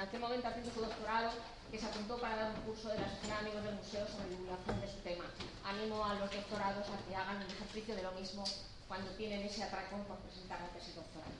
[0.00, 1.30] aquel momento haciendo su doctorado,
[1.70, 4.30] que se apuntó para dar un curso de la Asociación de Amigos del Museo sobre
[4.30, 5.24] divulgación de su tema.
[5.64, 8.44] Animo a los doctorados a que hagan el ejercicio de lo mismo
[8.88, 11.30] cuando tienen ese atracón por presentar la tesis doctoral.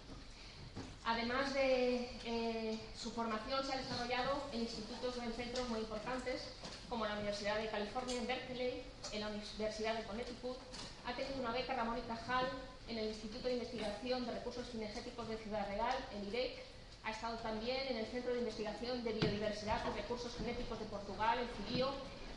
[1.05, 6.43] Además de eh, su formación, se ha desarrollado en institutos o en centros muy importantes,
[6.89, 10.59] como la Universidad de California en Berkeley, en la Universidad de Connecticut.
[11.07, 12.47] Ha tenido una beca Ramón y Cajal
[12.89, 16.70] en el Instituto de Investigación de Recursos Cinegéticos de Ciudad Real, en IREC.
[17.05, 21.39] Ha estado también en el Centro de Investigación de Biodiversidad y Recursos Genéticos de Portugal,
[21.39, 21.91] en Cibío,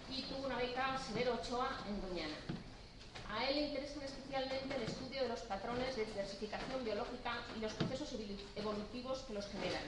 [0.10, 2.36] y tuvo una beca Severo Ochoa en Doñana.
[3.30, 7.74] A él le interesan especialmente el estudio de los patrones de diversificación biológica y los
[7.74, 8.14] procesos
[8.56, 9.84] evolutivos que los generan.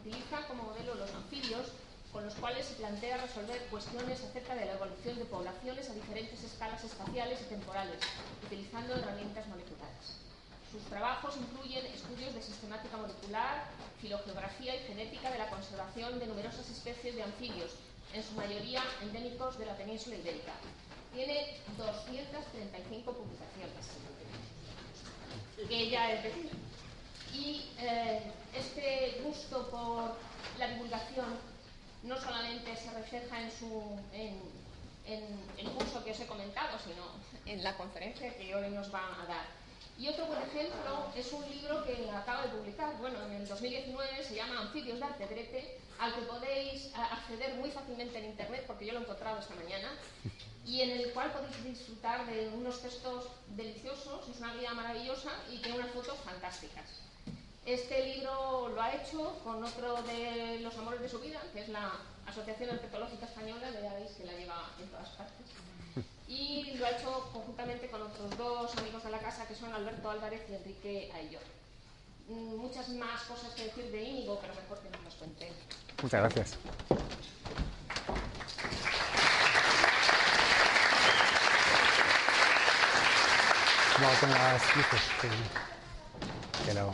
[0.00, 1.72] Utiliza como modelo los anfibios,
[2.12, 6.42] con los cuales se plantea resolver cuestiones acerca de la evolución de poblaciones a diferentes
[6.42, 8.00] escalas espaciales y temporales,
[8.46, 10.27] utilizando herramientas moleculares.
[10.70, 13.64] Sus trabajos incluyen estudios de sistemática molecular,
[14.00, 17.72] filogeografía y genética de la conservación de numerosas especies de anfibios,
[18.12, 20.52] en su mayoría endémicos de la península ibérica,
[21.14, 23.86] tiene 235 publicaciones,
[25.68, 26.50] que ya es decir.
[27.34, 28.22] Y eh,
[28.54, 30.16] este gusto por
[30.58, 31.26] la divulgación
[32.02, 33.50] no solamente se refleja en,
[35.06, 37.02] el curso que os he comentado, sino
[37.46, 39.57] en la conferencia que hoy nos va a dar.
[39.98, 44.22] Y otro buen ejemplo es un libro que acaba de publicar, bueno, en el 2019
[44.22, 48.92] se llama Anfibios de Artedrete, al que podéis acceder muy fácilmente en Internet, porque yo
[48.92, 49.90] lo he encontrado esta mañana,
[50.64, 53.26] y en el cual podéis disfrutar de unos textos
[53.56, 57.00] deliciosos, es una guía maravillosa y tiene unas fotos fantásticas.
[57.66, 61.68] Este libro lo ha hecho con otro de los amores de su vida, que es
[61.70, 61.90] la
[62.24, 65.46] Asociación Herpetológica Española, ya veis que la lleva en todas partes
[66.28, 70.10] y lo ha hecho conjuntamente con otros dos amigos de la casa que son Alberto
[70.10, 71.42] Álvarez y Enrique Aillor.
[72.28, 75.50] Mm, muchas más cosas que decir de Íñigo, pero mejor que nos las cuente.
[76.02, 76.58] Muchas gracias.
[84.00, 85.28] Vamos con las luces que,
[86.66, 86.92] que lo,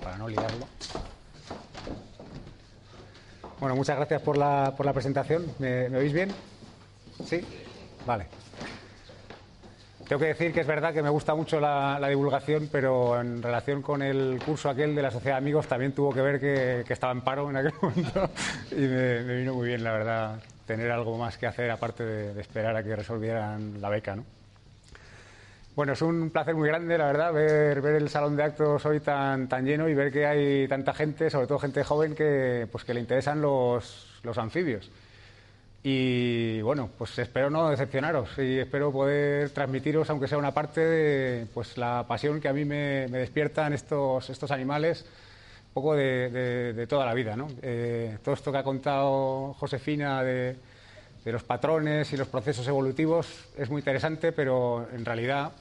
[0.00, 0.66] para no liarlo.
[3.60, 5.54] Bueno, muchas gracias por la, por la presentación.
[5.58, 6.34] ¿Me, ¿Me oís bien?
[7.24, 7.40] ¿Sí?
[8.06, 8.26] Vale.
[10.06, 13.80] Tengo que decir que es verdad que me gusta mucho la, divulgación, pero en relación
[13.80, 17.12] con el curso aquel de la Sociedad de Amigos también tuvo que ver que, estaba
[17.12, 18.28] en paro en aquel momento
[18.70, 22.34] y me, me, vino muy bien, la verdad, tener algo más que hacer aparte de,
[22.34, 24.14] de esperar a que resolvieran la beca.
[24.14, 24.24] ¿no?
[25.74, 29.00] Bueno, es un placer muy grande, la verdad, ver, ver el salón de actos hoy
[29.00, 32.84] tan, tan lleno y ver que hay tanta gente, sobre todo gente joven, que, pues,
[32.84, 34.88] que le interesan los, los anfibios.
[35.86, 41.46] Y bueno, pues espero no decepcionaros y espero poder transmitiros, aunque sea una parte de
[41.52, 45.04] pues, la pasión que a mí me, me despiertan estos, estos animales,
[45.68, 47.36] un poco de, de, de toda la vida.
[47.36, 47.48] ¿no?
[47.60, 50.56] Eh, todo esto que ha contado Josefina de,
[51.22, 53.26] de, los patrones y los procesos evolutivos
[53.58, 55.52] es muy interesante, pero en realidad,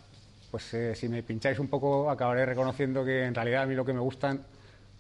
[0.50, 3.84] pues eh, si me pincháis un poco, acabaré reconociendo que en realidad a mí lo
[3.84, 4.40] que me gustan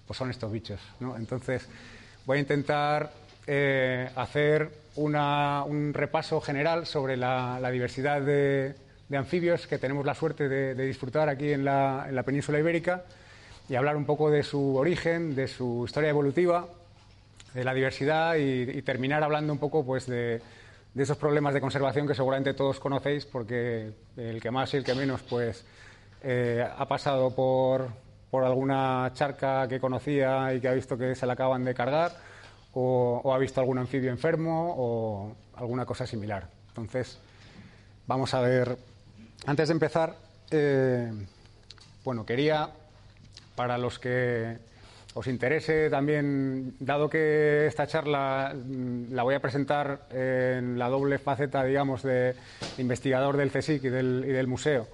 [0.05, 0.81] pues son estos bichos.
[0.99, 1.15] ¿no?
[1.15, 1.65] Entonces,
[2.25, 3.09] voy a intentar
[3.47, 8.75] eh, hacer un repaso general sobre la, diversidad de,
[9.13, 13.03] anfibios que tenemos la suerte de, disfrutar aquí en la, en la, península ibérica
[13.69, 16.67] y hablar un poco de su origen, de su historia evolutiva,
[17.53, 20.41] de la diversidad y, terminar hablando un poco pues, de,
[20.93, 24.83] de, esos problemas de conservación que seguramente todos conocéis porque el que más y el
[24.83, 25.63] que menos pues,
[26.23, 27.89] eh, ha pasado por,
[28.31, 32.11] por alguna charca que conocía y que ha visto que se la acaban de cargar
[32.73, 36.47] o, ha visto algún anfibio enfermo o alguna cosa similar.
[36.69, 37.19] Entonces,
[38.07, 38.77] vamos a ver.
[39.45, 40.15] Antes de empezar,
[40.51, 41.11] eh,
[42.03, 42.69] bueno, quería,
[43.55, 44.57] para los que
[45.13, 51.19] os interese también, dado que esta charla mm, la voy a presentar en la doble
[51.19, 52.35] faceta, digamos, de
[52.77, 54.87] investigador del CSIC y del, y del museo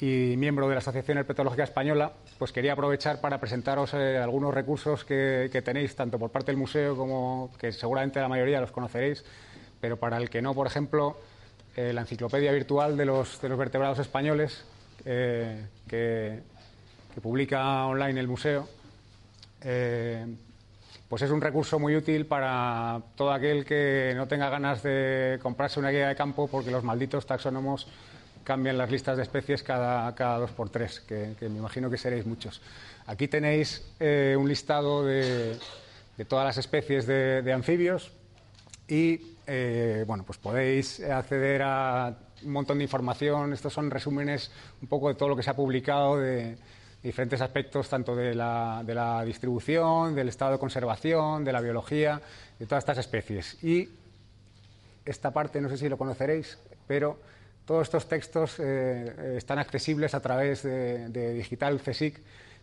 [0.00, 5.04] y miembro de la Asociación Herpetológica Española, pues quería aprovechar para presentaros eh, algunos recursos
[5.04, 9.22] que, tenéis, tanto por parte del museo como que seguramente la mayoría los conoceréis,
[9.78, 11.18] pero para el que no, por ejemplo,
[11.76, 14.64] eh, la enciclopedia virtual de los, de los vertebrados españoles
[15.04, 16.40] eh, que,
[17.14, 18.66] que, publica online el museo.
[19.60, 25.78] Pues es un recurso muy útil para todo aquel que no tenga ganas de comprarse
[25.78, 27.86] una guía de campo porque los malditos taxónomos
[28.44, 31.98] cambian las listas de especies cada, cada dos por tres, que, que, me imagino que
[31.98, 32.60] seréis muchos.
[33.06, 35.58] Aquí tenéis eh, un listado de,
[36.16, 38.12] de, todas las especies de, anfibios
[38.88, 43.52] y eh, bueno, pues podéis acceder a un montón de información.
[43.52, 44.50] Estos son resúmenes
[44.80, 46.56] un poco de todo lo que se ha publicado de
[47.02, 52.20] diferentes aspectos, tanto de la, de la distribución, del estado de conservación, de la biología,
[52.58, 53.62] de todas estas especies.
[53.64, 53.88] Y
[55.04, 57.18] esta parte, no sé si lo conoceréis, pero
[57.70, 62.20] todos estos textos eh, están accesibles a través de, Digital CSIC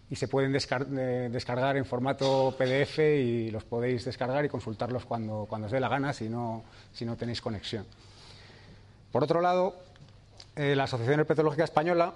[0.10, 5.46] y se pueden eh, descargar en formato PDF y los podéis descargar y consultarlos cuando,
[5.48, 7.86] cuando os dé la gana si no, si no tenéis conexión.
[9.10, 9.76] Por otro lado,
[10.58, 12.14] eh, la Asociación Herpetológica Española,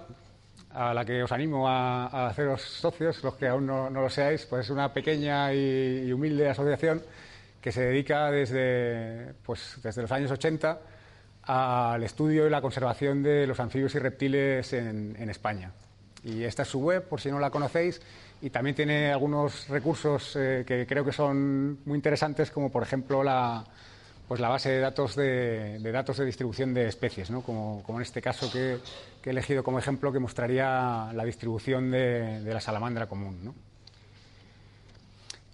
[0.74, 4.10] a la que os animo a, a haceros socios, los que aún no, no, lo
[4.10, 7.00] seáis, pues es una pequeña y, y humilde asociación
[7.58, 10.78] que se dedica desde, pues, desde los años 80
[11.42, 15.72] al estudio y la conservación de los anfibios y reptiles en, España.
[16.24, 18.00] Y esta es su web, por si no la conocéis,
[18.40, 23.24] y también tiene algunos recursos eh, que creo que son muy interesantes, como por ejemplo
[23.24, 23.64] la,
[24.32, 27.42] pues la base de datos de, datos de distribución de especies, ¿no?
[27.42, 28.78] como, en este caso que,
[29.24, 33.54] he elegido como ejemplo, que mostraría la distribución de, la salamandra común.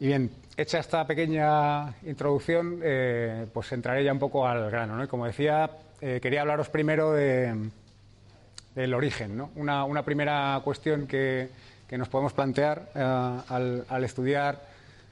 [0.00, 4.96] Y bien, hecha esta pequeña introducción, eh, pues entraré ya un poco al grano.
[4.96, 5.04] ¿no?
[5.04, 7.70] Y como decía, eh, quería hablaros primero de
[8.78, 9.42] del origen.
[9.56, 11.48] Una, primera cuestión que,
[11.88, 14.62] que, nos podemos plantear uh, al, estudiar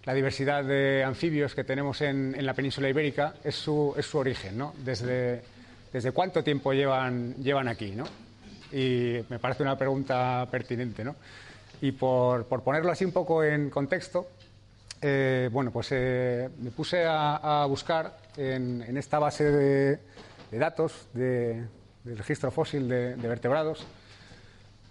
[0.05, 4.57] la diversidad de anfibios que tenemos en, la península ibérica es su, es su origen,
[4.57, 4.73] ¿no?
[4.85, 5.43] desde,
[5.93, 7.93] desde cuánto tiempo llevan, llevan aquí.
[8.73, 11.03] Y me parece una pregunta pertinente.
[11.03, 11.17] ¿no?
[11.81, 14.29] Y por, por ponerlo así un poco en contexto,
[15.03, 20.01] eh, bueno, pues eh, me puse a, buscar en, esta base de,
[20.53, 21.65] datos de,
[22.05, 23.87] del registro fósil de, de vertebrados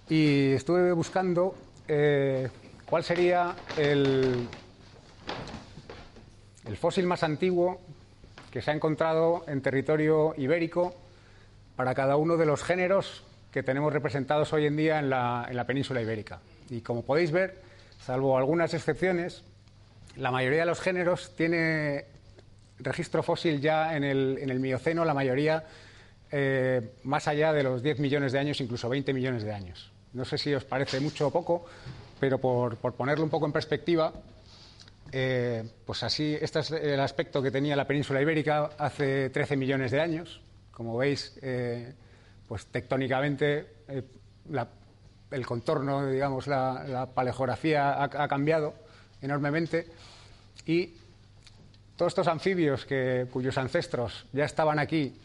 [0.10, 1.56] y estuve buscando
[1.88, 2.50] eh,
[2.88, 4.48] cuál sería el,
[6.66, 7.82] el fósil más antiguo
[8.52, 10.96] que se ha encontrado en territorio ibérico
[11.76, 15.56] para cada uno de los géneros que tenemos representados hoy en día en la, en
[15.56, 16.40] la, península ibérica.
[16.70, 17.62] Y como podéis ver,
[18.00, 19.44] salvo algunas excepciones,
[20.18, 22.06] la mayoría de los géneros tiene
[22.80, 25.64] registro fósil ya en el, en el Mioceno, la mayoría
[26.32, 29.92] eh, más allá de los 10 millones de años, incluso 20 millones de años.
[30.14, 31.66] No sé si os parece mucho o poco,
[32.20, 34.12] pero por, ponerlo un poco en perspectiva,
[35.12, 39.92] eh, pues así, este es el aspecto que tenía la península ibérica hace 13 millones
[39.92, 40.42] de años.
[40.72, 41.94] Como veis, eh,
[42.48, 43.68] pues tectónicamente
[45.32, 48.74] el contorno, digamos, la, paleografía ha, cambiado
[49.22, 49.88] enormemente.
[50.66, 50.94] Y
[51.96, 55.16] todos estos anfibios que, cuyos ancestros ya estaban aquí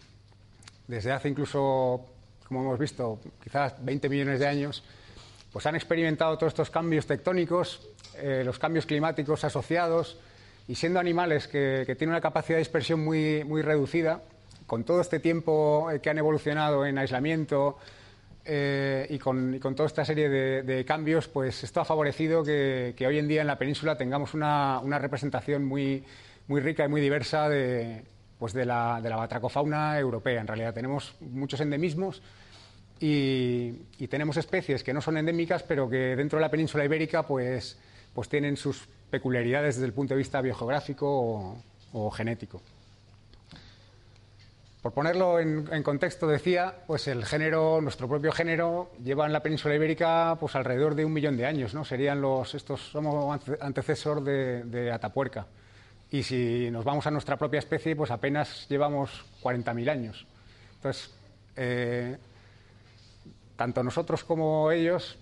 [0.86, 2.04] desde hace incluso,
[2.46, 4.82] como hemos visto, quizás 20 millones de años,
[5.52, 10.18] pues han experimentado todos estos cambios tectónicos, eh, los cambios climáticos asociados,
[10.68, 14.22] y siendo animales que, que, tienen una capacidad de dispersión muy, muy reducida,
[14.66, 17.78] con todo este tiempo eh, que han evolucionado en aislamiento
[18.52, 23.28] eh, y, con, toda esta serie de, cambios, pues esto ha favorecido que, hoy en
[23.28, 26.02] día en la península tengamos una, representación muy,
[26.48, 28.02] rica y muy diversa de,
[28.40, 30.40] pues de, la, batracofauna europea.
[30.40, 32.22] En realidad tenemos muchos endemismos
[32.98, 33.70] y,
[34.08, 37.78] tenemos especies que no son endémicas, pero que dentro de la península ibérica pues,
[38.12, 41.56] pues tienen sus peculiaridades desde el punto de vista biogeográfico
[41.92, 42.60] o genético.
[44.82, 49.74] Por ponerlo en, contexto, decía, pues el género, nuestro propio género, lleva en la península
[49.74, 51.84] ibérica pues alrededor de un millón de años, ¿no?
[51.84, 55.46] Serían los, estos somos antecesor de, de Atapuerca.
[56.10, 60.26] Y si nos vamos a nuestra propia especie, pues apenas llevamos 40.000 años.
[60.76, 61.14] Entonces,
[61.56, 62.16] eh,
[63.56, 65.18] tanto nosotros como ellos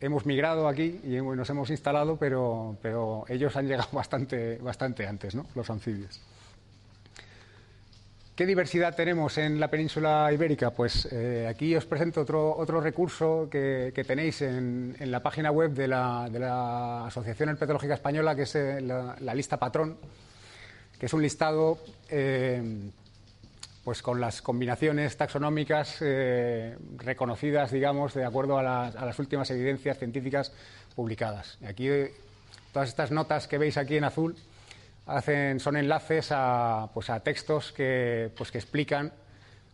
[0.00, 5.34] hemos migrado aquí y nos hemos instalado, pero, pero ellos han llegado bastante, bastante antes,
[5.34, 5.46] ¿no?
[5.56, 6.20] los anfibios.
[8.34, 10.70] ¿Qué diversidad tenemos en la península ibérica?
[10.70, 15.86] Pues eh, aquí os presento otro, otro recurso que, tenéis en, la página web de
[15.86, 19.98] la, Asociación Herpetológica Española, que es eh, la, lista patrón,
[20.98, 22.62] que es un listado eh,
[23.84, 26.02] pues con las combinaciones taxonómicas
[26.96, 30.52] reconocidas, digamos, de acuerdo a las, a las, últimas evidencias científicas
[30.96, 31.58] publicadas.
[31.66, 31.86] Aquí
[32.72, 34.36] todas estas notas que veis aquí en azul
[35.58, 39.12] son enlaces a, pues textos que, pues explican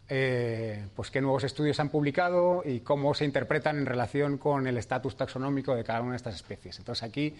[0.08, 4.78] eh, pues qué nuevos estudios han publicado y cómo se interpretan en relación con el
[4.78, 6.78] estatus taxonómico de cada una de estas especies.
[6.78, 7.36] Entonces aquí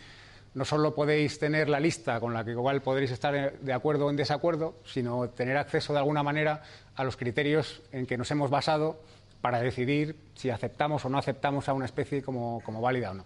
[0.54, 4.10] no solo podéis tener la lista con la que igual podréis estar de acuerdo o
[4.10, 6.62] en desacuerdo, sino tener acceso de alguna manera
[6.94, 9.00] a los criterios en que nos hemos basado
[9.40, 13.24] para decidir si aceptamos o no aceptamos a una especie como, como válida o no.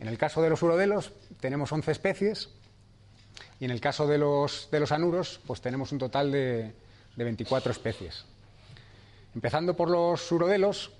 [0.00, 2.50] En el caso de los urodelos tenemos 11 especies,
[3.58, 6.72] y en el caso de los, de los anuros, pues tenemos un total de,
[7.16, 8.24] de 24 especies.
[9.34, 10.92] Empezando por los urodelos,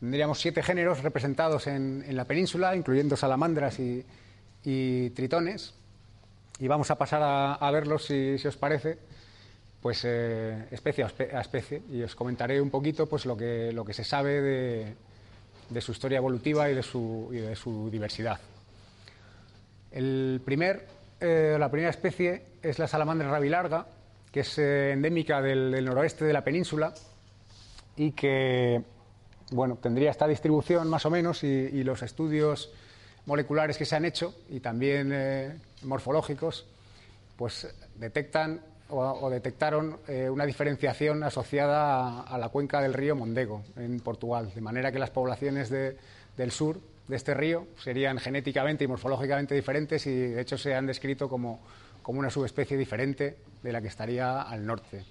[0.00, 4.04] tendríamos siete géneros representados en, en la península, incluyendo salamandras y,
[5.10, 5.74] tritones.
[6.58, 8.98] Y vamos a pasar a, verlos, si, si, os parece,
[9.82, 11.82] pues eh, especie a especie.
[11.90, 14.94] Y os comentaré un poquito pues, lo, que, lo que se sabe de,
[15.68, 18.38] de su historia evolutiva y de su, y de su diversidad.
[19.90, 20.86] El primer
[21.24, 23.86] eh, la primera especie es la salamandra rabilarga,
[24.30, 26.92] que es eh, endémica del, noroeste de la península
[27.96, 28.82] y que
[29.52, 32.72] bueno, tendría esta distribución más o menos y, los estudios
[33.24, 36.66] moleculares que se han hecho y también eh, morfológicos
[37.36, 39.98] pues detectan o, detectaron
[40.30, 45.10] una diferenciación asociada a, la cuenca del río Mondego en Portugal, de manera que las
[45.10, 50.74] poblaciones del sur de este río serían genéticamente y morfológicamente diferentes y de hecho se
[50.74, 51.60] han descrito como,
[52.06, 55.04] una subespecie diferente de la que estaría al norte.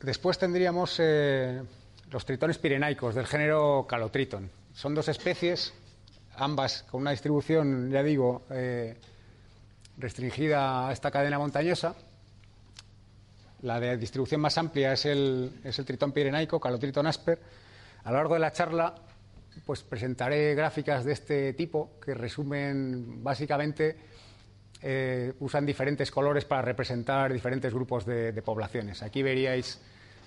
[0.00, 1.62] Después tendríamos eh,
[2.10, 4.50] los tritones pirenaicos del género Calotriton.
[4.74, 5.72] Son dos especies,
[6.36, 8.96] ambas con una distribución, ya digo, eh,
[9.98, 11.94] restringida a esta cadena montañosa.
[13.62, 17.38] La de distribución más amplia es el, es el tritón pirenaico, Calotriton asper,
[18.04, 18.94] a lo largo de la charla,
[19.64, 23.96] pues presentaré gráficas de este tipo que resumen básicamente
[24.82, 29.02] eh, usan diferentes colores para representar diferentes grupos de, poblaciones.
[29.02, 29.80] Aquí veríais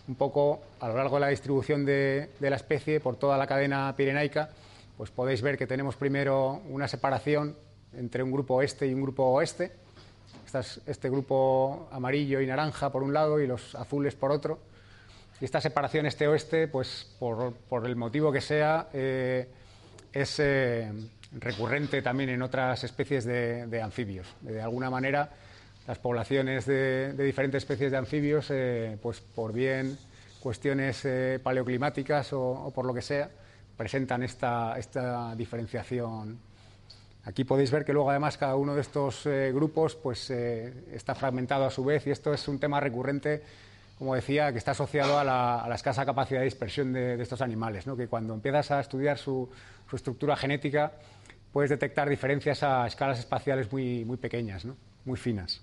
[0.07, 3.93] un poco a lo largo de la distribución de, la especie por toda la cadena
[3.97, 4.49] pirenaica,
[4.97, 7.57] pues podéis ver que tenemos primero una separación
[7.97, 9.73] entre un grupo este y un grupo oeste.
[10.85, 14.59] este grupo amarillo y naranja por un lado y los azules por otro
[15.41, 17.53] y esta separación este-oeste, pues por,
[17.85, 19.47] el motivo que sea, eh,
[20.13, 20.91] es eh,
[21.33, 24.27] recurrente también en otras especies de, anfibios.
[24.39, 25.29] De alguna manera,
[25.87, 29.97] las poblaciones de, diferentes especies de anfibios, eh, pues por bien
[30.39, 31.05] cuestiones
[31.41, 33.29] paleoclimáticas o, por lo que sea,
[33.75, 36.37] presentan esta, esta diferenciación.
[37.25, 41.71] Aquí podéis ver que luego además cada uno de estos grupos pues, está fragmentado a
[41.71, 43.41] su vez y esto es un tema recurrente
[43.97, 48.07] como decía, que está asociado a la, escasa capacidad de dispersión de, estos animales, que
[48.07, 49.49] cuando empiezas a estudiar su,
[49.93, 50.91] estructura genética
[51.53, 54.67] puedes detectar diferencias a escalas espaciales muy, pequeñas,
[55.05, 55.61] muy finas.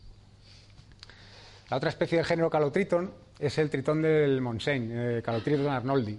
[1.68, 6.18] La otra especie del género Calotriton es el tritón del Monseigne, eh, Calotriton arnoldi,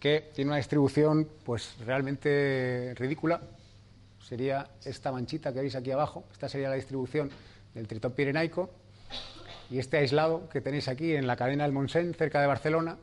[0.00, 3.40] que tiene una distribución pues realmente ridícula.
[4.20, 7.30] Sería esta manchita que veis aquí abajo, esta sería la distribución
[7.74, 8.70] del tritón pirenaico,
[9.70, 12.96] y este aislado que tenéis aquí en la cadena del Montseny, cerca de Barcelona,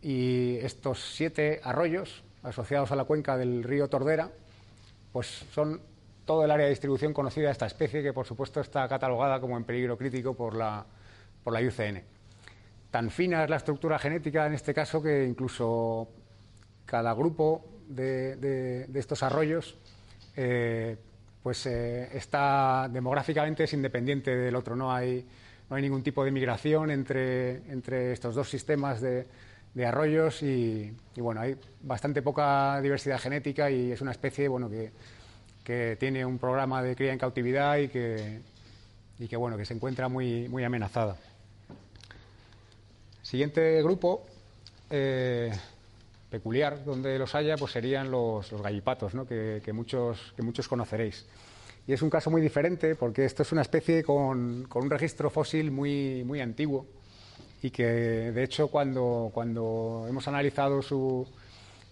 [0.00, 4.30] y estos siete arroyos asociados a la cuenca del río Tordera,
[5.12, 5.80] pues son
[6.24, 9.56] todo el área de distribución conocida de esta especie, que por supuesto está catalogada como
[9.56, 10.84] en peligro crítico por la,
[11.44, 12.02] por la IUCN.
[12.90, 16.08] Tan fina es la estructura genética en este caso que incluso
[16.84, 19.76] cada grupo de, estos arroyos
[20.36, 20.96] eh,
[21.42, 24.76] pues eh, está demográficamente es independiente del otro.
[24.76, 25.26] No hay,
[25.72, 29.26] no hay ningún tipo de migración entre, entre estos dos sistemas de,
[29.86, 34.92] arroyos y, bueno, hay bastante poca diversidad genética y es una especie bueno, que,
[35.64, 38.40] que tiene un programa de cría en cautividad y que,
[39.18, 41.16] y que, bueno, que se encuentra muy, muy amenazada.
[43.22, 44.26] Siguiente grupo
[44.90, 45.52] eh,
[46.28, 49.26] peculiar donde los haya pues serían los, los gallipatos, ¿no?
[49.26, 51.24] que, muchos, que muchos conoceréis.
[51.86, 55.30] Y es un caso muy diferente porque esto es una especie con, con un registro
[55.30, 56.86] fósil muy, muy antiguo
[57.62, 61.26] y que de hecho cuando, cuando hemos analizado su,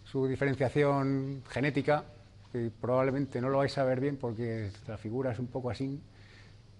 [0.05, 2.05] su diferenciación genética,
[2.53, 6.01] que probablemente no lo vais a ver bien porque la figura es un poco así,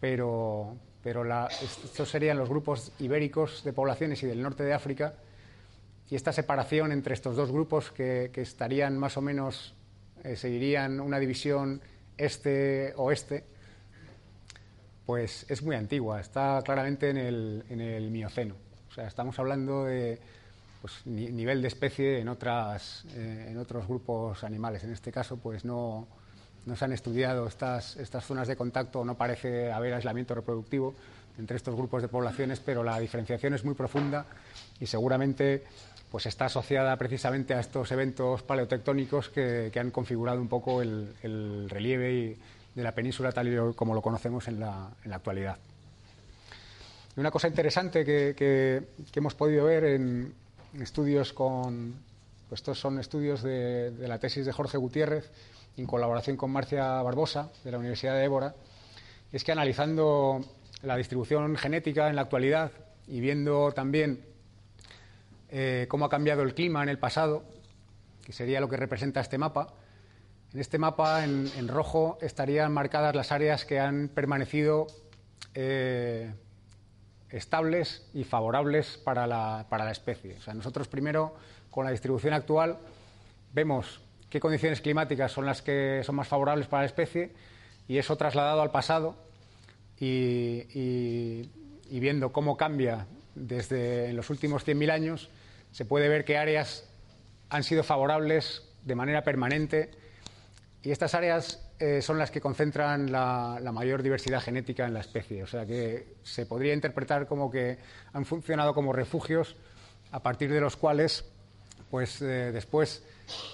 [0.01, 5.15] pero, pero estos serían los grupos ibéricos de poblaciones y del norte de África,
[6.11, 9.77] y esta separación entre estos dos grupos que, estarían más o menos,
[10.25, 11.81] eh, seguirían una división
[12.21, 13.45] este-oeste,
[15.07, 18.55] pues es muy antigua, está claramente en el, en el Mioceno.
[18.91, 20.21] O sea, estamos hablando de
[20.81, 24.85] pues, nivel de especie en, otras, eh, en otros grupos animales.
[24.85, 26.07] En este caso, pues no,
[26.67, 30.95] no se han estudiado estas, estas zonas de contacto, no parece haber aislamiento reproductivo
[31.39, 34.27] entre estos grupos de poblaciones, pero la diferenciación es muy profunda
[34.79, 35.65] y seguramente
[36.11, 42.37] pues está asociada precisamente a estos eventos paleotectónicos que, han configurado un poco el, relieve
[42.75, 45.57] de la península tal y como lo conocemos en la, en la actualidad.
[47.17, 48.83] Una cosa interesante que, que,
[49.15, 50.35] hemos podido ver en,
[50.81, 51.95] estudios con.
[52.49, 55.31] Pues estos son estudios de, de, la tesis de Jorge Gutiérrez
[55.77, 58.55] en colaboración con Marcia Barbosa de la Universidad de Évora,
[59.33, 60.45] es que analizando
[60.83, 62.73] la distribución genética en la actualidad
[63.07, 64.30] y viendo también
[65.51, 67.45] eh, cómo ha cambiado el clima en el pasado,
[68.25, 69.75] que sería lo que representa este mapa,
[70.53, 74.89] en este mapa en, rojo estarían marcadas las áreas que han permanecido
[75.55, 76.33] eh,
[77.31, 80.37] estables y favorables para la, para la especie.
[80.39, 81.37] O sea, nosotros primero,
[81.71, 82.79] con la distribución actual,
[83.53, 87.33] vemos qué condiciones climáticas son las que son más favorables para la especie
[87.87, 89.17] y eso trasladado al pasado
[90.01, 91.49] y,
[91.91, 95.29] viendo cómo cambia desde los últimos 100.000 años,
[95.73, 96.89] se puede ver qué áreas
[97.49, 99.91] han sido favorables de manera permanente
[100.83, 105.43] y estas áreas eh, son las que concentran la, mayor diversidad genética en la especie.
[105.43, 107.79] O sea que se podría interpretar como que
[108.13, 109.57] han funcionado como refugios
[110.11, 111.25] a partir de los cuales,
[111.91, 113.03] pues eh, después,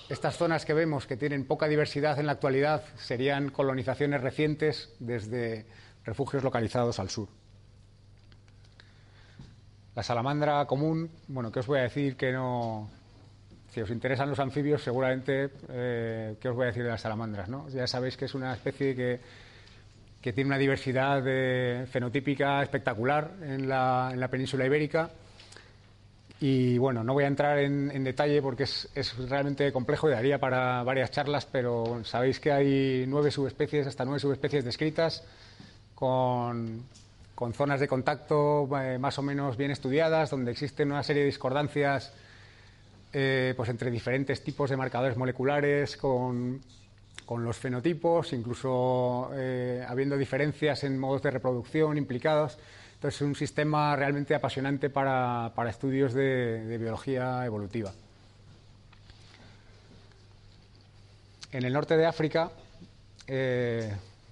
[0.08, 5.66] estas zonas que vemos que tienen poca diversidad en la actualidad serían colonizaciones recientes desde
[6.04, 7.28] refugios localizados al sur.
[9.96, 12.86] La salamandra común, bueno, ¿qué os voy a decir que no,
[13.70, 17.48] si os interesan los anfibios, seguramente, eh, ¿qué os voy a decir de las salamandras?
[17.48, 17.66] ¿no?
[17.70, 19.18] Ya sabéis que es una especie que,
[20.20, 21.22] que tiene una diversidad
[21.86, 25.08] fenotípica espectacular en la, en la, península ibérica.
[26.40, 30.38] Y bueno, no voy a entrar en, detalle porque es, es, realmente complejo y daría
[30.38, 35.24] para varias charlas, pero sabéis que hay nueve subespecies, hasta nueve subespecies descritas,
[35.94, 36.84] con,
[37.36, 41.26] con zonas de contacto eh, más o menos bien estudiadas, donde existen una serie de
[41.26, 42.14] discordancias
[43.12, 46.62] eh, pues entre diferentes tipos de marcadores moleculares, con,
[47.28, 52.56] los fenotipos, incluso eh, habiendo diferencias en modos de reproducción implicados.
[52.94, 57.92] Entonces, es un sistema realmente apasionante para, estudios de, biología evolutiva.
[61.52, 62.50] En el norte de África,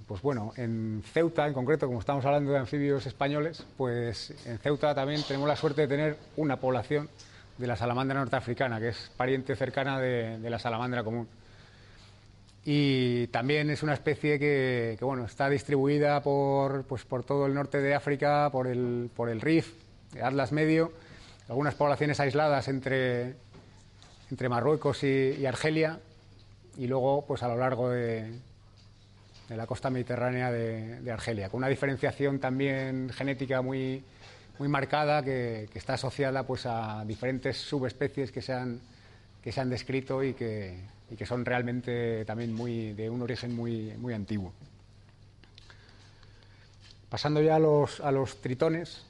[0.06, 4.94] pues bueno, en Ceuta en concreto, como estamos hablando de anfibios españoles, pues en Ceuta
[4.94, 7.08] también tenemos la suerte de tener una población
[7.56, 11.26] de la salamandra norteafricana, que es pariente cercana de, la salamandra común.
[12.66, 17.80] Y también es una especie que, bueno, está distribuida por, pues, por todo el norte
[17.80, 19.72] de África, por el, por el Rif,
[20.22, 20.92] Atlas Medio,
[21.48, 23.36] algunas poblaciones aisladas entre,
[24.30, 25.98] entre Marruecos y, Argelia,
[26.76, 28.32] y luego pues, a lo largo de,
[29.48, 34.02] de la costa mediterránea de, Argelia, con una diferenciación también genética muy,
[34.58, 38.80] muy marcada que, está asociada pues a diferentes subespecies que se han,
[39.42, 40.78] que se han descrito y que,
[41.10, 44.52] y que son realmente también muy, de un origen muy, muy antiguo.
[47.10, 49.04] Pasando ya a los, a los tritones,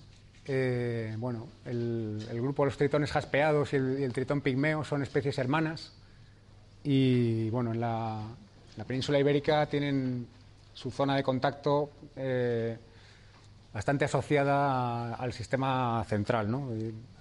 [0.47, 5.93] eh, bueno, el, grupo de los tritones jaspeados y el, tritón pigmeo son especies hermanas
[6.83, 8.21] y bueno, en la,
[8.83, 10.27] península ibérica tienen
[10.73, 12.77] su zona de contacto eh,
[13.73, 16.51] bastante asociada al sistema central.
[16.51, 16.69] ¿no?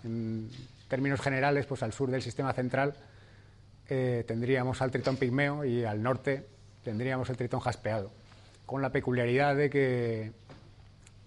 [0.04, 0.50] En
[0.88, 2.96] términos generales, pues al sur del sistema central
[3.88, 6.48] eh, tendríamos al tritón pigmeo y al norte
[6.84, 8.12] tendríamos el tritón jaspeado,
[8.66, 10.32] con la peculiaridad de que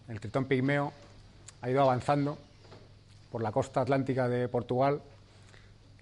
[0.08, 0.92] el tritón pigmeo
[1.62, 2.38] ha ido avanzando
[3.30, 5.00] por la costa atlántica de Portugal,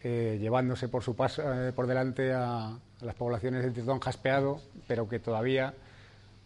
[0.02, 1.42] eh, llevándose por su paso
[1.74, 5.74] por delante a, las poblaciones del tritón jaspeado, pero que todavía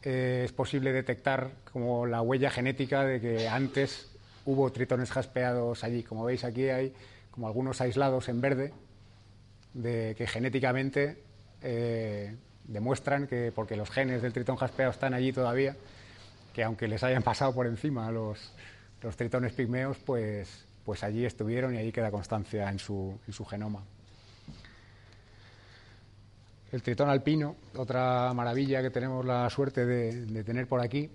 [0.03, 4.11] eh, es posible detectar como la huella genética de que antes
[4.45, 6.03] hubo tritones jaspeados allí.
[6.03, 6.93] Como veis aquí hay
[7.31, 8.73] como algunos aislados en verde
[9.75, 11.23] de que genéticamente
[11.63, 15.77] eh, demuestran que porque los genes del tritón jaspeado están allí todavía,
[16.53, 18.53] que aunque les hayan pasado por encima los,
[19.03, 23.45] los tritones pigmeos, pues, pues allí estuvieron y allí queda constancia en su, en su
[23.45, 23.83] genoma.
[26.71, 31.09] El tritón alpino, otra maravilla que tenemos la suerte de, tener por aquí.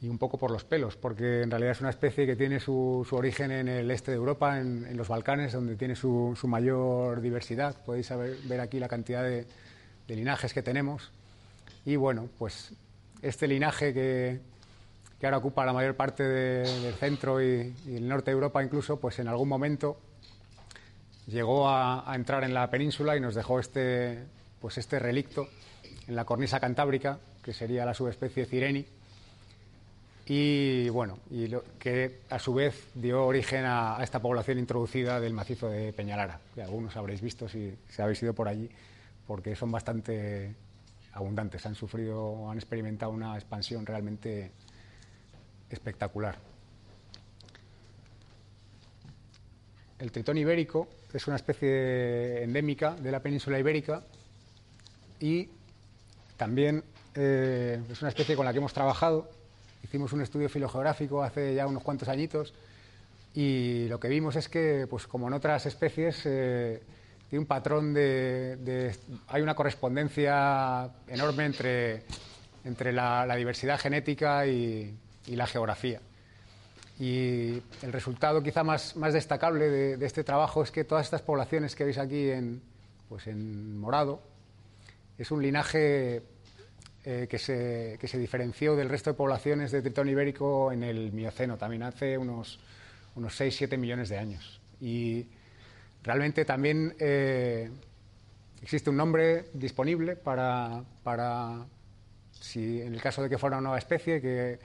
[0.00, 3.06] y un poco por los pelos, porque en realidad es una especie que tiene su,
[3.12, 7.76] origen en el este de Europa, en, los Balcanes, donde tiene su, mayor diversidad.
[7.84, 8.10] Podéis
[8.48, 9.46] ver aquí la cantidad de,
[10.08, 11.12] linajes que tenemos.
[11.84, 12.72] Y bueno, pues
[13.22, 14.40] este linaje que,
[15.22, 19.28] ahora ocupa la mayor parte del centro y, el norte de Europa incluso, pues en
[19.28, 19.98] algún momento
[21.28, 24.24] llegó a, a, entrar en la península y nos dejó este,
[24.60, 25.48] pues este relicto
[26.06, 28.84] en la cornisa cantábrica, que sería la subespecie Cireni
[30.30, 35.70] y bueno, y que a su vez dio origen a, esta población introducida del macizo
[35.70, 38.68] de Peñalara, que algunos habréis visto si, si habéis ido por allí,
[39.26, 40.54] porque son bastante
[41.14, 44.52] abundantes, han sufrido, han experimentado una expansión realmente
[45.70, 46.36] espectacular.
[49.98, 54.04] El tritón ibérico es una especie endémica de la península ibérica
[55.20, 55.48] y
[56.36, 59.28] también eh, es una especie con la que hemos trabajado
[59.82, 62.52] Hicimos un estudio filogeográfico hace ya unos cuantos añitos
[63.34, 66.82] y lo que vimos es que, pues como en otras especies, eh,
[67.28, 68.94] tiene un patrón de,
[69.28, 72.02] hay una correspondencia enorme entre,
[72.64, 74.94] entre la, diversidad genética y,
[75.28, 76.00] la geografía.
[76.98, 81.76] Y el resultado quizá más, más destacable de, este trabajo es que todas estas poblaciones
[81.76, 82.60] que veis aquí en,
[83.08, 84.20] pues en morado
[85.18, 86.22] es un linaje
[87.04, 91.82] eh, que, se, diferenció del resto de poblaciones de tritón ibérico en el Mioceno, también
[91.82, 92.60] hace unos,
[93.16, 94.60] unos 6-7 millones de años.
[94.80, 95.26] Y
[96.04, 97.70] realmente también eh,
[98.62, 101.66] existe un nombre disponible para, para,
[102.32, 104.58] si en el caso de que fuera una nueva especie, que,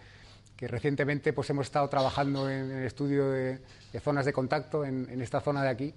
[0.67, 3.59] recientemente pues, hemos estado trabajando en el estudio de,
[3.99, 5.93] zonas de contacto en esta zona de aquí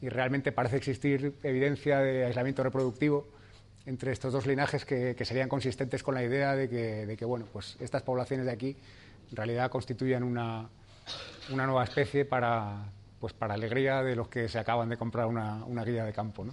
[0.00, 3.28] y realmente parece existir evidencia de aislamiento reproductivo
[3.88, 8.02] entre estos dos linajes que, serían consistentes con la idea de que, bueno, pues estas
[8.02, 8.76] poblaciones de aquí
[9.30, 10.68] en realidad constituyen una,
[11.48, 12.84] nueva especie para,
[13.18, 16.44] pues para alegría de los que se acaban de comprar una, guía de campo.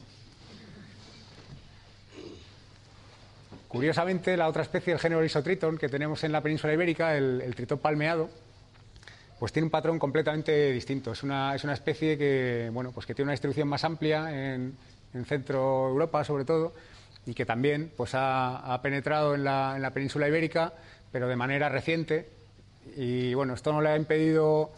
[3.67, 7.79] Curiosamente, la otra especie, el género Isotriton, que tenemos en la península ibérica, el, tritón
[7.79, 8.29] palmeado,
[9.37, 11.11] pues tiene un patrón completamente distinto.
[11.11, 14.77] Es una, es una especie que, bueno, pues que tiene una distribución más amplia en
[15.25, 16.73] Centro Europa, sobre todo,
[17.25, 20.73] y que también pues, ha, penetrado en la, península ibérica,
[21.11, 22.29] pero de manera reciente.
[22.95, 24.71] Y bueno, esto no le ha impedido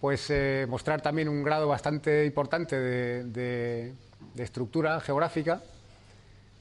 [0.00, 3.92] pues, eh, mostrar también un grado bastante importante de,
[4.36, 5.60] estructura geográfica,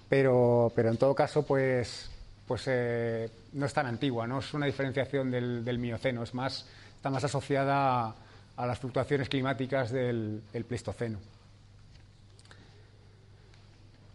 [0.09, 2.09] pero, pero, en todo caso, pues,
[2.45, 7.09] pues eh, no es tan antigua, no es una diferenciación del, Mioceno, es más, está
[7.09, 8.13] más asociada
[8.55, 11.19] a, las fluctuaciones climáticas del Pleistoceno.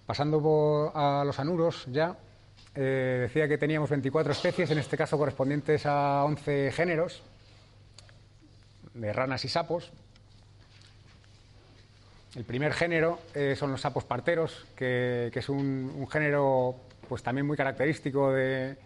[0.08, 2.16] Pasando a los anuros ya,
[2.74, 7.22] eh, decía que teníamos 24 especies, en este caso correspondientes a 11 géneros
[8.94, 9.92] de ranas y sapos.
[12.34, 17.58] El primer género eh, son los sapos parteros, que, es un, género pues también muy
[17.58, 18.78] característico de,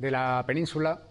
[0.00, 1.02] la península,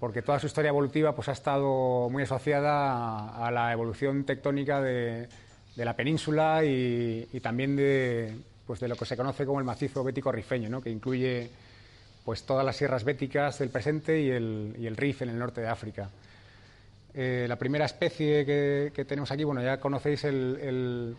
[0.00, 5.28] porque toda su historia evolutiva pues, ha estado muy asociada a, la evolución tectónica de,
[5.76, 10.32] la península y también de, pues de lo que se conoce como el macizo bético
[10.32, 10.82] rifeño, ¿no?
[10.82, 11.50] que incluye
[12.24, 15.60] pues todas las sierras béticas del presente y el, y el Rif en el norte
[15.60, 16.10] de África.
[17.14, 21.16] Eh, la primera especie que, tenemos aquí, bueno, ya conocéis el,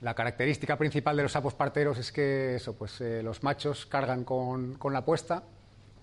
[0.00, 4.22] la característica principal de los sapos parteros es que eso, pues, eh, los machos cargan
[4.22, 5.42] con, la puesta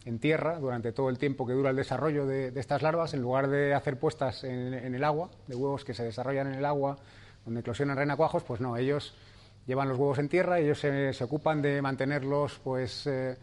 [0.03, 3.47] en tierra durante todo el tiempo que dura el desarrollo de, estas larvas, en lugar
[3.47, 6.97] de hacer puestas en, en, el agua, de huevos que se desarrollan en el agua,
[7.45, 9.15] donde eclosionan renacuajos, pues no, ellos
[9.65, 13.37] llevan los huevos en tierra y ellos se, ocupan de mantenerlos pues, eh,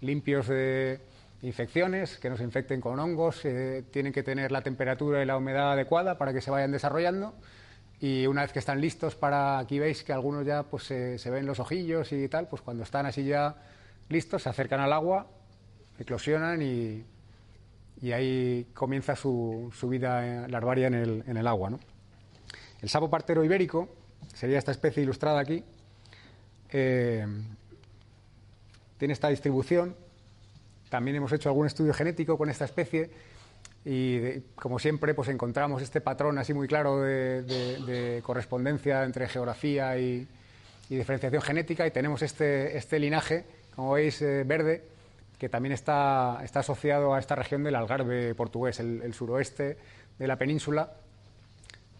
[0.00, 1.00] limpios de
[1.42, 5.36] infecciones, que no se infecten con hongos, eh, tienen que tener la temperatura y la
[5.36, 7.34] humedad adecuada para que se vayan desarrollando
[8.00, 11.46] y una vez que están listos para, aquí veis que algunos ya pues, se, ven
[11.46, 13.56] los ojillos y tal, pues cuando están así ya
[14.08, 15.26] listos se acercan al agua,
[15.98, 17.04] eclosionan y,
[18.00, 21.70] y ahí comienza su, su vida larvaria en el, en el agua.
[21.70, 21.80] ¿no?
[22.80, 23.88] El sapo partero ibérico
[24.34, 25.64] sería esta especie ilustrada aquí,
[26.70, 27.26] eh,
[28.98, 29.96] tiene esta distribución.
[30.90, 33.10] También hemos hecho algún estudio genético con esta especie
[33.84, 40.26] y, como siempre, pues encontramos este patrón así muy claro de, correspondencia entre geografía y,
[40.88, 41.86] diferenciación genética.
[41.86, 43.44] Y tenemos este, este linaje,
[43.76, 44.82] como veis, eh, verde,
[45.38, 49.76] que también está, está, asociado a esta región del Algarve portugués, el suroeste
[50.18, 50.92] de la península,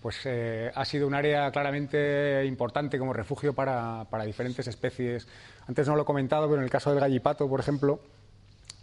[0.00, 5.26] pues eh, ha sido un área claramente importante como refugio para, diferentes especies.
[5.66, 8.00] Antes no lo he comentado, pero en el caso del gallipato, por ejemplo,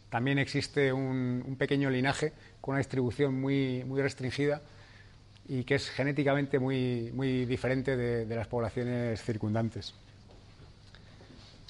[0.10, 4.62] también existe un, pequeño linaje con una distribución muy, muy restringida
[5.48, 9.94] y que es genéticamente muy, muy diferente de, las poblaciones circundantes.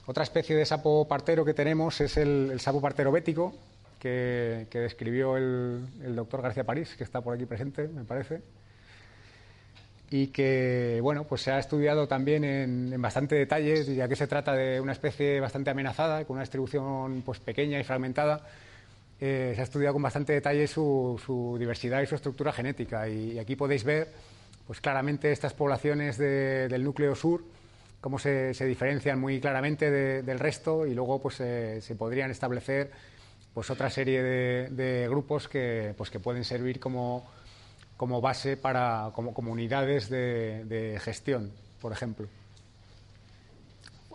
[0.07, 3.53] Otra especie de sapo partero que tenemos es el, sapo partero bético,
[3.99, 8.41] que, describió el, el, doctor García París, que está por aquí presente, me parece,
[10.09, 14.53] y que bueno, pues se ha estudiado también en, bastante detalle, ya que se trata
[14.53, 18.45] de una especie bastante amenazada, con una distribución pues, pequeña y fragmentada
[19.19, 23.07] eh, se ha estudiado con bastante detalle su, diversidad y su estructura genética.
[23.07, 24.09] Y, aquí podéis ver
[24.67, 27.43] pues claramente estas poblaciones del núcleo sur,
[28.01, 32.91] cómo se, diferencian muy claramente del resto y luego pues, se podrían establecer
[33.53, 37.29] pues, otra serie de, grupos que, pues, que pueden servir como,
[37.97, 42.27] como base para como comunidades de gestión, por ejemplo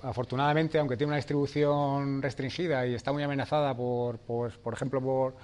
[0.02, 5.34] afortunadamente, aunque tiene una distribución restringida y está muy amenazada por, por, ejemplo, por,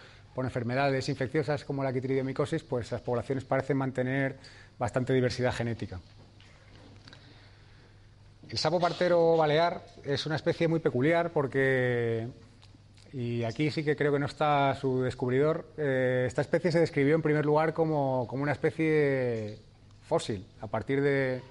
[0.44, 4.36] enfermedades infecciosas como la quitridiomicosis, pues las poblaciones parecen mantener
[4.78, 5.98] bastante diversidad genética.
[8.48, 12.28] El sapo partero balear es una especie muy peculiar porque,
[13.12, 17.14] y aquí sí que creo que no está su descubridor, eh, esta especie se describió
[17.14, 19.58] en primer lugar como, como una especie
[20.02, 21.42] fósil, a partir de,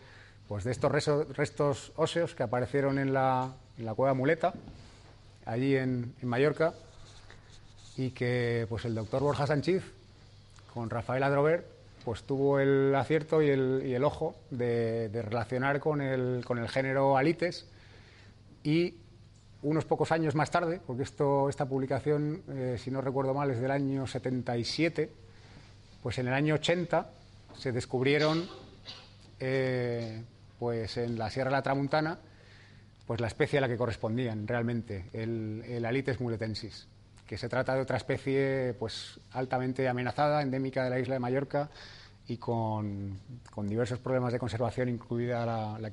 [0.47, 3.53] pues de estos restos óseos que aparecieron en la,
[3.95, 4.53] cueva Muleta,
[5.45, 6.73] allí en, Mallorca,
[7.97, 9.83] y que pues el doctor Borja Sánchez,
[10.73, 11.65] con Rafael Adrover,
[12.03, 17.65] pues tuvo el acierto y el, ojo de, relacionar con el, con el género Alites
[18.63, 18.95] y
[19.65, 23.59] unos pocos años más tarde, porque esto, esta publicación, eh, si no recuerdo mal, es
[23.59, 25.11] del año 77,
[26.03, 27.09] pues en el año 80
[27.57, 28.47] se descubrieron
[29.39, 30.23] eh,
[30.59, 32.19] pues en la Sierra de la Tramuntana,
[33.07, 36.87] pues la especie a la que correspondían realmente, el, el Alites muletensis,
[37.25, 41.71] que se trata de otra especie pues altamente amenazada, endémica de la isla de Mallorca
[42.27, 43.19] y con,
[43.63, 45.89] diversos problemas de conservación, incluida la, la,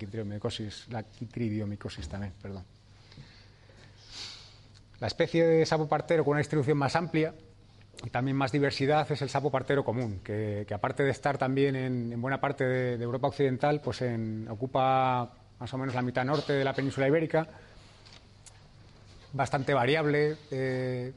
[0.90, 2.64] la quitridiomicosis también, perdón.
[5.02, 7.34] La especie de sapo partero con una distribución más amplia
[8.04, 12.22] y también más diversidad es el sapo partero común, que, aparte de estar también en,
[12.22, 14.00] buena parte de, Europa Occidental, pues
[14.48, 17.48] ocupa más o menos la mitad norte de la península ibérica,
[19.32, 21.12] bastante variable, eh,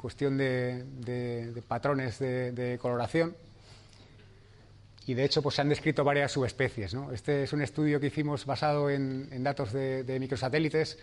[0.00, 3.36] cuestión de, patrones de, coloración.
[5.06, 6.96] Y de hecho, pues se han descrito varias subespecies.
[7.12, 10.98] Este es un estudio que hicimos basado en, datos de, microsatélites.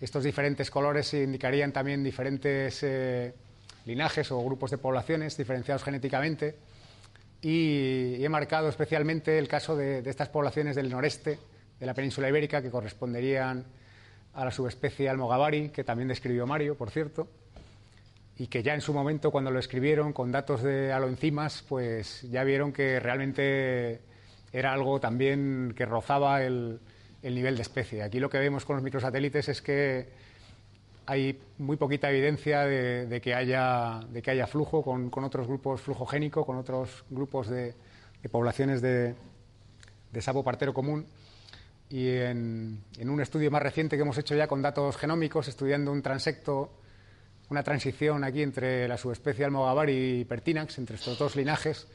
[0.00, 3.34] Estos diferentes colores indicarían también diferentes eh,
[3.84, 6.56] linajes o grupos de poblaciones diferenciados genéticamente.
[7.42, 11.38] Y, he marcado especialmente el caso de, estas poblaciones del noreste
[11.78, 13.64] de la península ibérica que corresponderían
[14.32, 17.28] a la subespecie almogavari, que también describió Mario, por cierto,
[18.36, 22.44] y que ya en su momento, cuando lo escribieron con datos de aloenzimas, pues ya
[22.44, 24.00] vieron que realmente
[24.52, 26.80] era algo también que rozaba el,
[27.22, 28.02] el nivel de especie.
[28.02, 30.08] Aquí lo que vemos con los microsatélites es que
[31.06, 36.46] hay muy poquita evidencia de, que, haya, de que haya flujo con, otros grupos flujogénico,
[36.46, 37.74] con otros grupos de,
[38.30, 39.14] poblaciones de,
[40.20, 41.06] sapo partero común.
[41.88, 46.00] Y en, un estudio más reciente que hemos hecho ya con datos genómicos, estudiando un
[46.00, 46.70] transecto,
[47.48, 51.88] una transición aquí entre la subespecie Almogavari y Pertinax, entre estos dos linajes,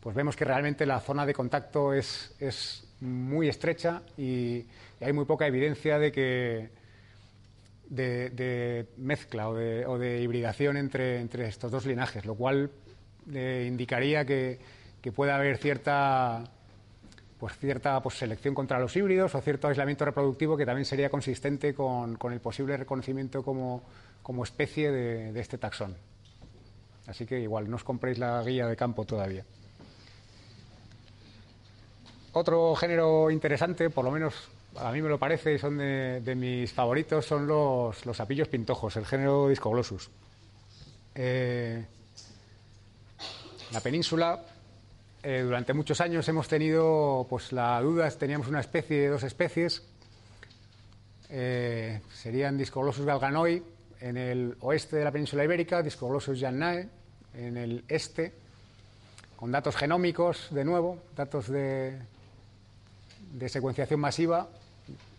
[0.00, 2.34] pues vemos que realmente la zona de contacto es,
[3.00, 4.64] muy estrecha y
[5.00, 6.70] hay muy poca evidencia de que
[7.88, 12.70] de, mezcla o de, hibridación entre, estos dos linajes, lo cual
[13.32, 14.58] eh, indicaría que,
[15.14, 16.44] puede haber cierta
[17.38, 21.74] pues cierta pues, selección contra los híbridos o cierto aislamiento reproductivo que también sería consistente
[21.74, 23.82] con, el posible reconocimiento como,
[24.42, 25.94] especie de, de, este taxón.
[27.06, 29.44] Así que igual, no os compréis la guía de campo todavía.
[32.36, 34.34] Otro género interesante, por lo menos
[34.76, 38.96] a mí me lo parece y son de, mis favoritos, son los, los sapillos pintojos,
[38.96, 40.10] el género Discoglosus.
[41.14, 41.84] Eh,
[43.70, 44.40] la península,
[45.22, 49.84] eh, durante muchos años hemos tenido pues la duda, teníamos una especie, dos especies,
[51.28, 53.62] eh, serían Discoglosus galganoi
[54.00, 56.88] en el oeste de la península ibérica, Discoglosus jannae
[57.32, 58.32] en el este,
[59.36, 61.96] con datos genómicos de nuevo, datos de,
[63.34, 64.48] de secuenciación masiva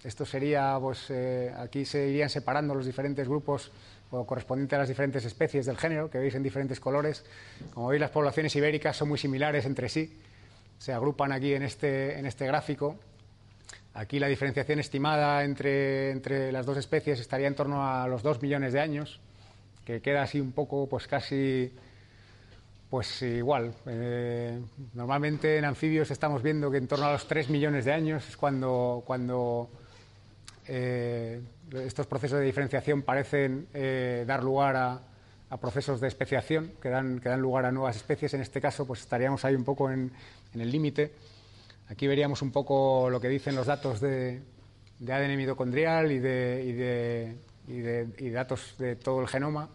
[0.04, 3.72] esto sería, pues eh, aquí se irían separando los diferentes grupos
[4.12, 7.26] o correspondientes a las diferentes especies del género, que veis en diferentes colores.
[7.74, 10.16] Como veis, las poblaciones ibéricas son muy similares entre sí.
[10.78, 12.98] Se agrupan aquí en este, en este gráfico.
[13.96, 18.42] Aquí la diferenciación estimada entre, entre las dos especies estaría en torno a los dos
[18.42, 19.20] millones de años
[19.86, 21.72] que queda así un poco, pues casi,
[22.90, 23.74] pues igual.
[23.88, 24.60] Eh,
[24.94, 28.38] normalmente en anfibios estamos viendo que en torno a los 3 millones de años es
[28.38, 29.70] cuando,
[30.68, 35.02] eh, estos procesos de diferenciación parecen eh, dar lugar a,
[35.62, 38.34] procesos de especiación que dan, lugar a nuevas especies.
[38.34, 40.12] En este caso, pues estaríamos ahí un poco en,
[40.54, 41.14] el límite.
[41.88, 44.42] Aquí veríamos un poco lo que dicen los datos de,
[45.00, 49.70] de ADN mitocondrial y de, y de, datos de todo el genoma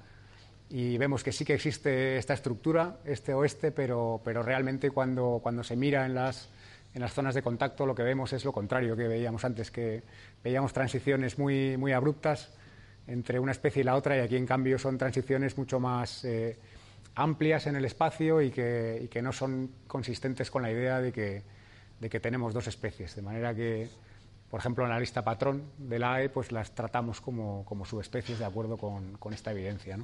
[0.71, 5.77] y vemos que sí que existe esta estructura, este-oeste, pero, pero realmente cuando, cuando se
[5.77, 6.49] mira en las,
[6.95, 10.03] en las zonas de contacto lo que vemos es lo contrario que veíamos antes, que
[10.43, 12.53] veíamos transiciones muy, muy abruptas
[13.09, 16.57] entre una especie y la otra y aquí en cambio son transiciones mucho más eh,
[17.17, 21.11] amplias en el espacio y que, y que, no son consistentes con la idea de
[21.11, 21.43] que,
[21.99, 23.89] de que tenemos dos especies, de manera que
[24.51, 28.45] por ejemplo, en la lista patrón de la AE, pues las tratamos como, subespecies de
[28.45, 29.97] acuerdo con, esta evidencia.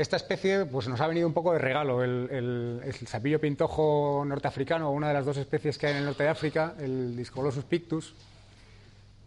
[0.00, 2.02] Esta especie pues, nos ha venido un poco de regalo.
[2.02, 6.30] El, sapillo pintojo norteafricano, una de las dos especies que hay en el norte de
[6.30, 8.14] África, el Discolosus pictus,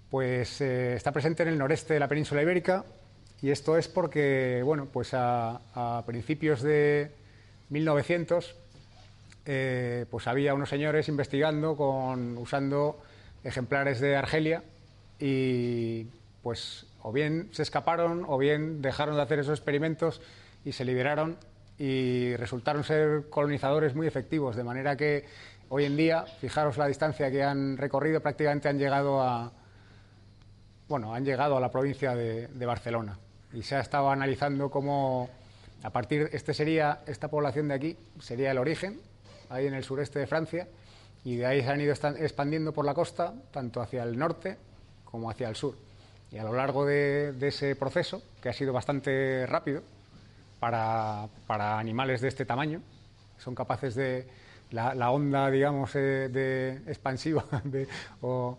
[0.09, 2.85] pues eh, está presente en el noreste de la península ibérica
[3.39, 7.11] y esto es porque, bueno, pues a, a principios de
[7.69, 8.55] 1900
[9.45, 12.99] eh, pues había unos señores investigando con, usando
[13.43, 14.63] ejemplares de Argelia
[15.19, 16.07] y
[16.41, 20.19] pues o bien se escaparon o bien dejaron de hacer esos experimentos
[20.65, 21.37] y se liberaron
[21.77, 25.25] y resultaron ser colonizadores muy efectivos, de manera que
[25.69, 29.51] hoy en día, fijaros la distancia que han recorrido, prácticamente han llegado a
[30.87, 33.17] bueno, han llegado a la provincia de, Barcelona
[33.51, 35.29] y se ha estado analizando cómo
[35.81, 38.99] a partir este sería esta población de aquí sería el origen
[39.49, 40.67] ahí en el sureste de Francia,
[41.23, 44.57] y de ahí se han ido expandiendo por la costa, tanto hacia el norte
[45.05, 45.75] como hacia el sur.
[46.31, 49.83] Y a lo largo de, ese proceso, que ha sido bastante rápido
[51.45, 52.81] para, animales de este tamaño,
[53.37, 54.27] son capaces de
[54.71, 57.87] la, onda, digamos, eh, de expansiva de,
[58.21, 58.57] o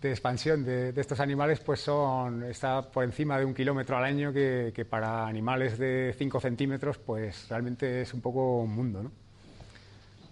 [0.00, 4.32] de expansión de, estos animales, pues son está por encima de un kilómetro al año,
[4.32, 9.10] que, para animales de 5 centímetros, pues realmente es un poco un mundo, ¿no?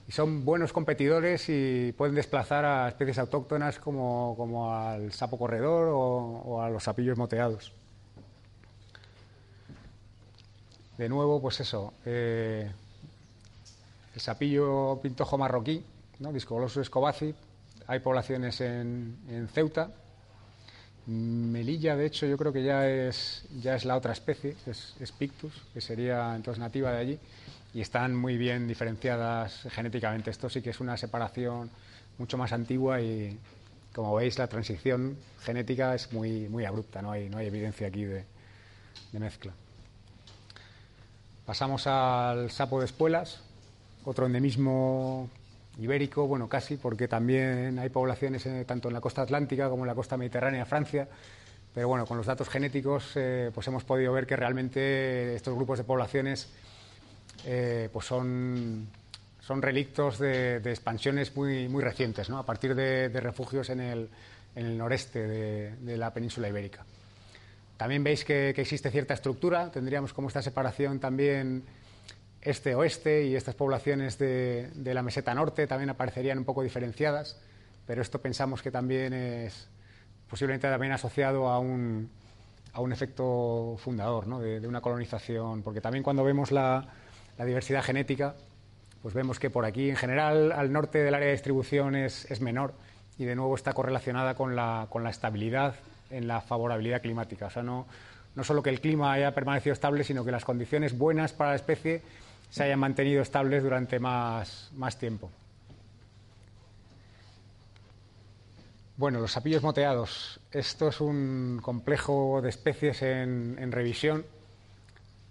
[0.09, 6.62] y son buenos competidores y pueden desplazar a especies autóctonas como, al sapo corredor o,
[6.62, 7.74] a los sapillos moteados.
[10.98, 12.70] De nuevo, pues eso, eh,
[14.14, 15.84] el sapillo pintojo marroquí,
[16.18, 16.32] ¿no?
[16.32, 17.34] Discolosus escobaci,
[17.87, 19.90] hay poblaciones en, Ceuta.
[21.06, 25.54] Melilla, de hecho, yo creo que ya es, ya es la otra especie, es, Pictus,
[25.72, 27.18] que sería entonces nativa de allí
[27.72, 30.30] y están muy bien diferenciadas genéticamente.
[30.30, 31.70] Esto sí que es una separación
[32.18, 33.38] mucho más antigua y,
[33.94, 38.04] como veis, la transición genética es muy, muy abrupta, no hay, no hay evidencia aquí
[38.04, 38.24] de,
[39.12, 39.52] mezcla.
[41.48, 43.40] Pasamos al sapo de espuelas,
[44.04, 45.30] otro endemismo
[45.78, 49.87] ibérico, bueno, casi, porque también hay poblaciones eh, tanto en la costa atlántica como en
[49.87, 51.08] la costa mediterránea de Francia,
[51.72, 55.78] pero bueno, con los datos genéticos eh, pues hemos podido ver que realmente estos grupos
[55.78, 56.50] de poblaciones
[57.46, 58.87] eh, pues son,
[59.40, 62.37] son relictos de, expansiones muy, muy recientes, ¿no?
[62.37, 64.11] a partir de, refugios en el,
[64.54, 66.84] en el noreste de, la península ibérica.
[67.78, 71.64] También veis que, existe cierta estructura, tendríamos como esta separación también
[72.42, 77.40] este-oeste y estas poblaciones de, la meseta norte también aparecerían un poco diferenciadas,
[77.86, 79.68] pero esto pensamos que también es
[80.28, 82.10] posiblemente también asociado a un,
[82.72, 84.40] a un efecto fundador ¿no?
[84.40, 86.84] de, una colonización, porque también cuando vemos la,
[87.38, 88.34] diversidad genética,
[89.02, 92.40] pues vemos que por aquí en general al norte del área de distribución es, es
[92.40, 92.74] menor
[93.18, 95.76] y de nuevo está correlacionada con la, con la, estabilidad
[96.11, 97.47] en la favorabilidad climática.
[97.47, 97.87] O sea, no,
[98.35, 101.57] no solo que el clima haya permanecido estable, sino que las condiciones buenas para la
[101.57, 102.03] especie
[102.51, 105.31] se hayan mantenido estables durante más, más tiempo.
[108.97, 110.40] Bueno, los sapillos moteados.
[110.51, 114.25] Esto es un complejo de especies en, revisión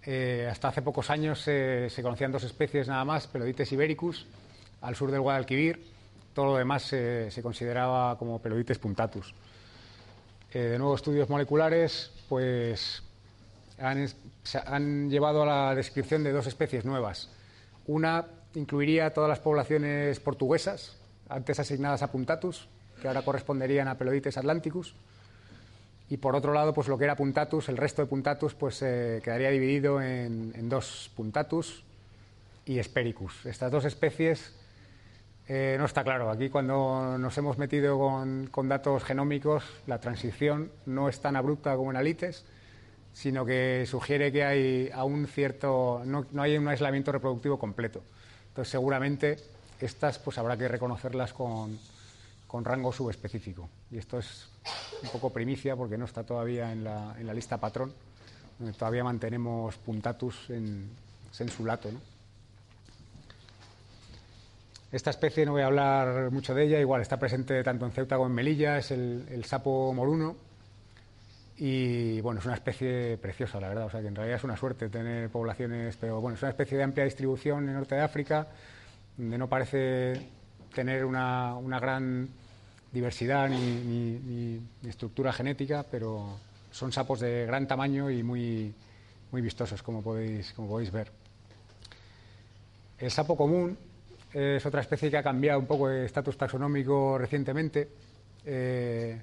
[0.02, 4.26] eh, hasta hace pocos años se conocían dos especies nada más, Pelodites ibericus,
[4.80, 5.84] al sur del Guadalquivir.
[6.32, 9.34] Todo lo demás se consideraba como Pelodites puntatus.
[10.58, 13.04] Eh, de nuevo, estudios moleculares pues,
[13.78, 17.30] han, llevado a la descripción de dos especies nuevas.
[17.86, 20.96] Una incluiría todas las poblaciones portuguesas,
[21.28, 22.66] antes asignadas a puntatus,
[23.00, 24.96] que ahora corresponderían a Pelodites atlanticus
[26.10, 29.20] y por otro lado, pues lo que era puntatus, el resto de puntatus, pues eh,
[29.22, 31.84] quedaría dividido en, dos puntatus
[32.66, 33.46] y espericus.
[33.46, 34.56] Estas dos especies
[35.50, 36.30] eh, no está claro.
[36.30, 41.90] Aquí cuando nos hemos metido con, datos genómicos, la transición no es tan abrupta como
[41.90, 42.44] en alites,
[43.14, 48.02] sino que sugiere que hay aún cierto, no, hay un aislamiento reproductivo completo.
[48.48, 49.38] Entonces, seguramente
[49.80, 51.78] estas pues habrá que reconocerlas con,
[52.62, 53.70] rango subespecífico.
[53.90, 54.50] Y esto es
[55.02, 57.94] un poco primicia porque no está todavía en la, en la lista patrón,
[58.58, 60.90] donde todavía mantenemos puntatus en
[61.30, 61.90] sensulato.
[61.90, 62.17] ¿no?
[64.90, 68.16] Esta especie no voy a hablar mucho de ella, igual está presente tanto en Ceuta
[68.16, 70.34] como en Melilla, es el, sapo moruno.
[71.58, 73.84] Y bueno, es una especie preciosa, la verdad.
[73.84, 76.78] O sea, que en realidad es una suerte tener poblaciones, pero bueno, es una especie
[76.78, 78.46] de amplia distribución en el norte de África,
[79.16, 80.26] donde no parece
[80.74, 82.28] tener una, gran
[82.90, 86.38] diversidad ni, estructura genética, pero
[86.70, 88.72] son sapos de gran tamaño y muy,
[89.32, 91.10] muy vistosos, como podéis, como podéis ver.
[92.98, 93.76] El sapo común
[94.32, 97.88] es otra especie que ha cambiado un poco de estatus taxonómico recientemente.
[98.44, 99.20] Eh,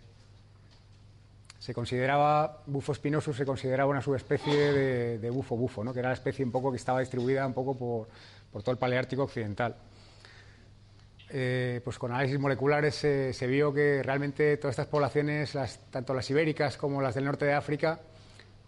[1.59, 6.45] se consideraba, Bufo spinosus se consideraba una subespecie de, bufo bufo, que era la especie
[6.45, 9.75] un poco que estaba distribuida un poco por, todo el Paleártico occidental.
[11.29, 15.57] Eh, pues con análisis moleculares se vio que realmente todas estas poblaciones,
[15.89, 17.99] tanto las ibéricas como las del norte de África,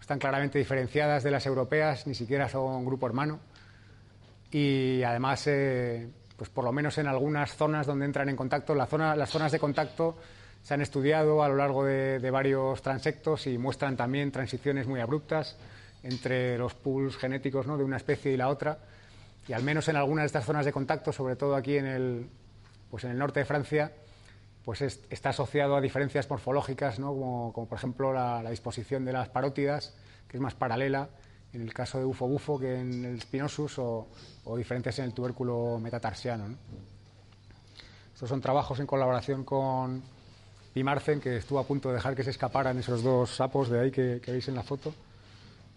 [0.02, 3.40] están claramente diferenciadas de las europeas, ni siquiera son grupo hermano.
[4.52, 6.08] Y además eh,
[6.38, 8.76] pues por lo menos en algunas zonas donde entran en contacto.
[8.76, 10.18] las zonas de contacto
[10.62, 15.58] se han estudiado a lo largo de, varios transectos y muestran también transiciones muy abruptas
[16.04, 18.78] entre los pools genéticos de una especie y la otra.
[19.48, 22.30] Y al menos en algunas de estas zonas de contacto, sobre todo aquí en el,
[22.92, 23.92] pues en el norte de Francia,
[24.66, 29.96] pues está asociado a diferencias morfológicas, como, por ejemplo la, disposición de las parótidas,
[30.28, 31.08] que es más paralela
[31.58, 34.08] en el caso de bufo-bufo que en el Spinosus o,
[34.56, 36.46] diferentes en el tubérculo metatarsiano.
[38.14, 40.04] Estos son trabajos en colaboración con
[40.74, 43.92] Pimarcen, que estuvo a punto de dejar que se escaparan esos dos sapos de ahí
[43.92, 44.94] que, veis en la foto,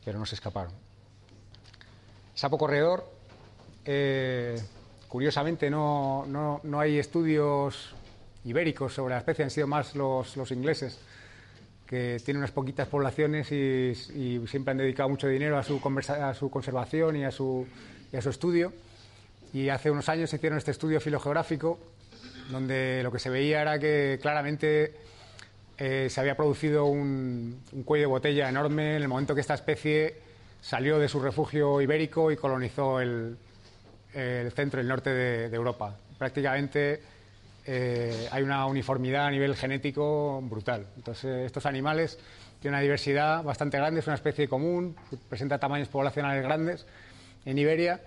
[0.04, 0.72] pero no se escaparon.
[2.34, 3.10] Sapo corredor,
[3.84, 4.60] eh,
[5.08, 7.94] curiosamente no, no, hay estudios
[8.44, 10.98] ibéricos sobre la especie, han sido más los ingleses
[11.90, 17.24] que tiene unas poquitas poblaciones y, siempre han dedicado mucho dinero a su, conservación y
[17.24, 17.66] a su,
[18.12, 18.72] estudio.
[19.52, 21.80] Y hace unos años hicieron este estudio filogeográfico,
[22.48, 24.94] donde lo que se veía era que claramente
[25.78, 30.14] eh, se había producido un, cuello de botella enorme en el momento que esta especie
[30.60, 33.36] salió de su refugio ibérico y colonizó el,
[34.12, 35.96] centro y el norte de Europa.
[36.16, 37.00] Prácticamente
[37.66, 40.86] eh, hay una uniformidad a nivel genético brutal.
[40.96, 42.18] Entonces, estos animales
[42.60, 44.96] tienen una diversidad bastante grande, es una especie común,
[45.28, 46.86] presenta tamaños poblacionales grandes
[47.44, 48.00] en Iberia.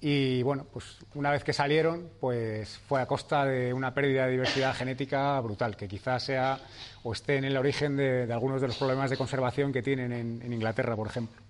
[0.00, 4.32] Y bueno, pues una vez que salieron, pues fue a costa de una pérdida de
[4.32, 6.58] diversidad genética brutal, que quizás sea
[7.04, 10.52] o esté en el origen de, algunos de los problemas de conservación que tienen en
[10.52, 11.41] Inglaterra, por ejemplo.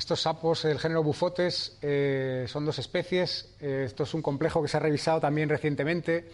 [0.00, 3.54] Estos sapos del género bufotes eh, son dos especies.
[3.60, 6.26] Eh, esto es un complejo que se ha revisado también recientemente.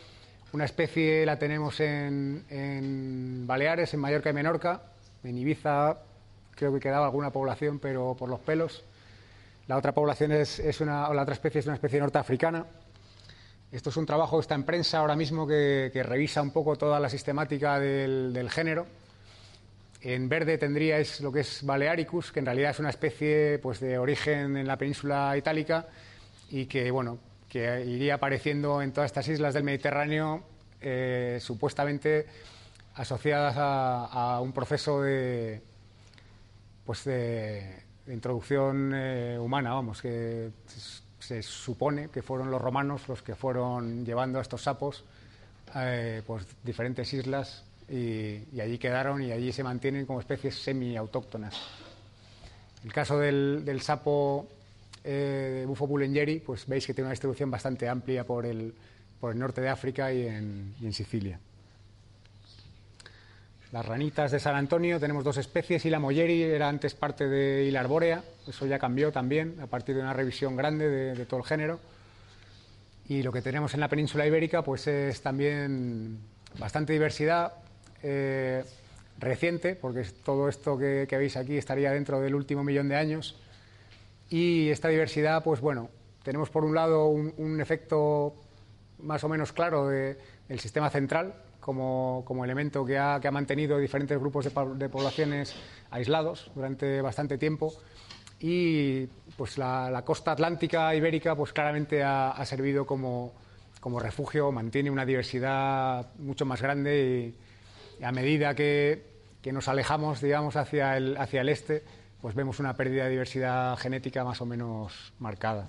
[0.53, 4.83] Una especie la tenemos en, Baleares, en Mallorca y Menorca.
[5.25, 5.99] En Ibiza
[6.55, 8.85] creo que quedaba alguna población, pero por los pelos.
[9.67, 12.65] La otra población es, una, la otra especie es una especie norteafricana.
[13.73, 17.01] Esto es un trabajo que está en prensa ahora mismo que, revisa un poco toda
[17.01, 18.87] la sistemática del género
[20.03, 23.99] en verde tendríais lo que es Balearicus, que en realidad es una especie pues, de
[23.99, 25.87] origen en la península itálica
[26.51, 27.19] y que, bueno,
[27.49, 30.43] que iría apareciendo en todas estas islas del Mediterráneo,
[30.81, 32.27] eh, supuestamente
[32.95, 35.61] asociadas a, un proceso de,
[36.85, 40.51] pues de, introducción eh, humana, vamos, que
[41.19, 45.05] se, supone que fueron los romanos los que fueron llevando a estos sapos
[45.75, 51.55] eh, pues diferentes islas y, allí quedaron y allí se mantienen como especies semi-autóctonas.
[52.85, 54.49] El caso del, sapo
[55.05, 58.75] eh, de Bufo bulengeri, pues veis que tiene una distribución bastante amplia por el,
[59.21, 61.39] por el norte de África y en, y en Sicilia.
[63.73, 67.65] Las ranitas de San Antonio tenemos dos especies, y la moyeri era antes parte de
[67.65, 71.41] Hila arbórea, eso ya cambió también a partir de una revisión grande de, de, todo
[71.41, 71.81] el género.
[73.09, 76.19] Y lo que tenemos en la península ibérica pues es también
[76.59, 77.53] bastante diversidad,
[78.09, 78.63] eh,
[79.19, 83.37] reciente, porque todo esto que, veis aquí estaría dentro del último millón de años.
[84.31, 85.91] Y esta diversidad, pues bueno,
[86.23, 88.35] tenemos por un lado un, efecto
[89.01, 94.89] más o menos claro del sistema central, como, elemento que ha, mantenido diferentes grupos de,
[94.89, 95.57] poblaciones
[95.91, 97.75] aislados durante bastante tiempo.
[98.39, 103.33] y pues la, costa atlántica ibérica pues claramente ha, servido como,
[103.81, 107.35] como, refugio, mantiene una diversidad mucho más grande
[108.03, 109.15] a medida que,
[109.53, 111.85] nos alejamos, digamos, hacia el, hacia el este,
[112.21, 115.69] pues vemos una pérdida de diversidad genética más o menos marcada.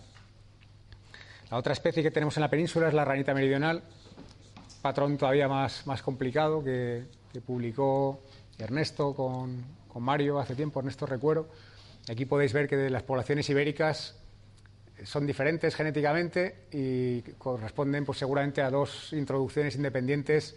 [1.51, 3.84] La otra especie que tenemos en la península es la ranita meridional,
[4.82, 8.23] patrón todavía más, más complicado que, que publicó
[8.57, 11.47] Ernesto con, con Mario hace tiempo, Ernesto Recuero
[12.09, 14.15] Aquí podéis ver que las poblaciones ibéricas
[15.03, 20.55] son diferentes genéticamente y corresponden pues, seguramente a dos introducciones independientes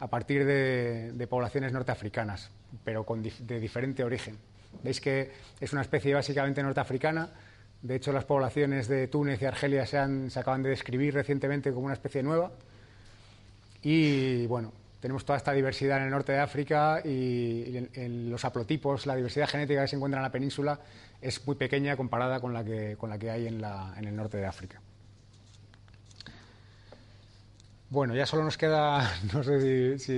[0.00, 2.50] a partir de, poblaciones norteafricanas,
[2.84, 4.36] pero con, de diferente origen.
[4.82, 5.30] Veis que
[5.60, 7.30] es una especie básicamente norteafricana.
[7.82, 11.86] De hecho, las poblaciones de Túnez y Argelia se, se acaban de describir recientemente como
[11.86, 12.50] una especie nueva.
[13.82, 19.06] Y bueno, tenemos toda esta diversidad en el norte de África y, en, los haplotipos,
[19.06, 20.78] la diversidad genética que se encuentra en la península
[21.20, 24.46] es muy pequeña comparada con la que, con la que hay en, el norte de
[24.46, 24.80] África.
[27.90, 30.14] Bueno, ya solo nos queda, no sé si,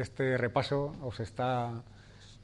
[0.00, 1.72] este repaso os está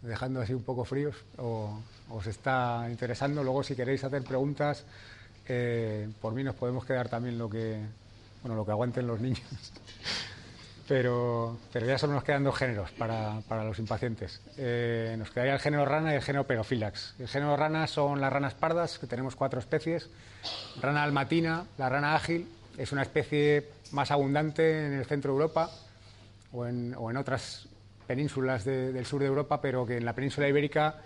[0.02, 1.78] dejando así un poco fríos o
[2.10, 3.44] os está interesando.
[3.44, 4.84] Luego, si queréis hacer preguntas,
[5.46, 7.80] eh, por mí nos podemos quedar también lo que,
[8.42, 9.42] bueno, lo que aguanten los niños
[10.88, 14.40] pero, pero ya solo nos quedan dos géneros para, para los impacientes.
[14.56, 17.14] Eh, nos quedaría el género rana y el género perofilax.
[17.20, 20.10] El género rana son las ranas pardas, que tenemos cuatro especies.
[20.80, 25.70] Rana almatina, la rana ágil, es una especie más abundante en el centro de Europa
[26.52, 27.68] o en, otras
[28.06, 30.96] penínsulas del sur de Europa, pero que en la península ibérica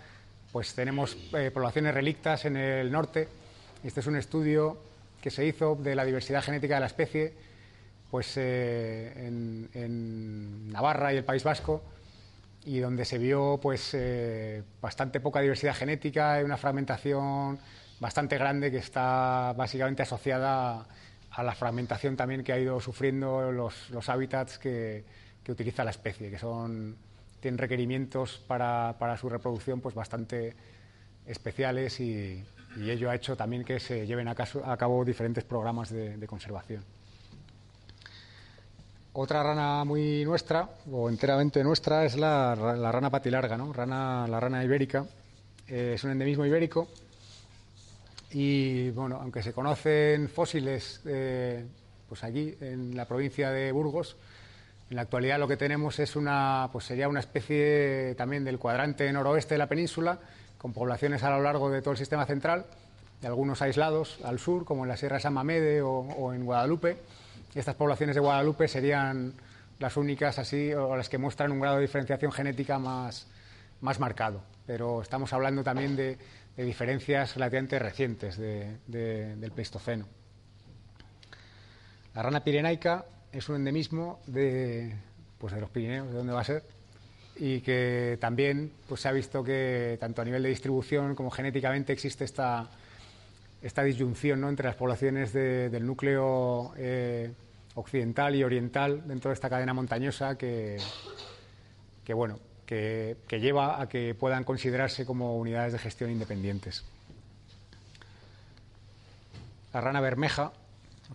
[0.51, 3.27] pues tenemos eh, poblaciones relictas en el norte.
[3.83, 4.77] Este es un estudio
[5.21, 7.33] que se hizo de la diversidad genética de la especie
[8.09, 9.13] pues, eh,
[9.73, 11.83] en, Navarra y el País Vasco
[12.65, 17.59] y donde se vio pues, eh, bastante poca diversidad genética y una fragmentación
[17.99, 20.85] bastante grande que está básicamente asociada
[21.43, 25.03] la fragmentación también que ha ido sufriendo los, hábitats que,
[25.47, 26.97] utiliza la especie, que son,
[27.39, 30.55] tienen requerimientos para, su reproducción pues, bastante
[31.25, 32.43] especiales y,
[32.77, 36.83] ello ha hecho también que se lleven a, cabo diferentes programas de conservación.
[39.19, 43.73] Otra rana muy nuestra, o enteramente nuestra, es la, rana patilarga, ¿no?
[43.73, 45.07] Rana, la rana ibérica.
[45.65, 46.87] Es un endemismo ibérico.
[48.31, 51.65] Y bueno, aunque se conocen fósiles eh,
[52.09, 54.17] pues aquí, en la provincia de Burgos,
[54.89, 59.11] en la actualidad lo que tenemos es una, pues sería una especie también del cuadrante
[59.11, 60.19] noroeste de la península,
[60.57, 62.65] con poblaciones a lo largo de todo el sistema central,
[63.21, 66.97] y algunos aislados al sur, como en la Sierra de San Mamede o en Guadalupe
[67.59, 69.33] estas poblaciones de Guadalupe serían
[69.79, 73.27] las únicas así o las que muestran un grado de diferenciación genética más,
[73.81, 74.41] más marcado.
[74.65, 76.17] Pero estamos hablando también de,
[76.65, 80.05] diferencias relativamente recientes del Pleistoceno.
[82.15, 84.95] La rana pirenaica es un endemismo de,
[85.37, 86.63] pues de los Pirineos, de dónde va a ser,
[87.35, 91.93] y que también pues, se ha visto que tanto a nivel de distribución como genéticamente
[91.93, 92.67] existe esta,
[93.61, 94.49] esta disyunción ¿no?
[94.49, 97.31] entre las poblaciones del núcleo eh,
[97.75, 100.77] occidental y oriental dentro de esta cadena montañosa que,
[102.03, 106.83] que bueno, que, lleva a que puedan considerarse como unidades de gestión independientes.
[109.73, 110.51] La rana bermeja,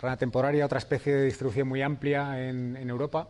[0.01, 3.29] rana temporaria, otra especie de distribución muy amplia en, Europa,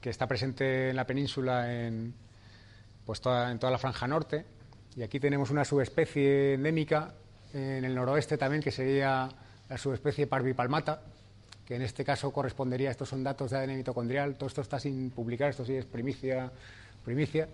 [0.00, 2.14] que está presente en la península en,
[3.04, 4.46] pues toda, en toda la franja norte.
[4.94, 7.14] Y aquí tenemos una subespecie endémica
[7.52, 9.28] en el noroeste también, que sería
[9.68, 11.02] la subespecie parvipalmata,
[11.66, 15.10] que en este caso correspondería, estos son datos de ADN mitocondrial, todo esto está sin
[15.10, 16.50] publicar, esto sí es primicia,
[17.04, 17.48] primicia.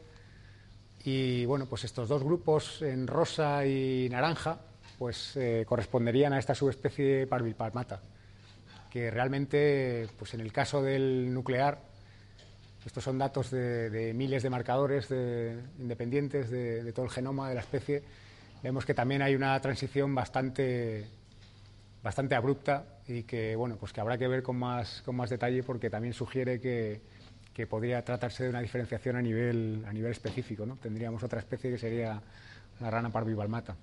[1.04, 4.58] Y bueno, pues estos dos grupos en rosa y naranja,
[4.98, 8.00] pues eh, corresponderían a esta subespecie Parvipalmata,
[8.90, 11.80] que realmente, pues en el caso del nuclear,
[12.84, 15.08] estos son datos de, miles de marcadores
[15.78, 18.02] independientes de todo el genoma de la especie,
[18.62, 21.06] vemos que también hay una transición bastante
[22.02, 25.62] bastante abrupta y que bueno pues que habrá que ver con más con más detalle
[25.62, 27.00] porque también sugiere que,
[27.52, 30.76] que podría tratarse de una diferenciación a nivel a nivel específico ¿no?
[30.76, 32.20] tendríamos otra especie que sería
[32.80, 33.76] la rana parvivalmata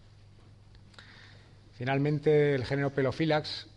[1.73, 3.67] finalmente el género Pelophylax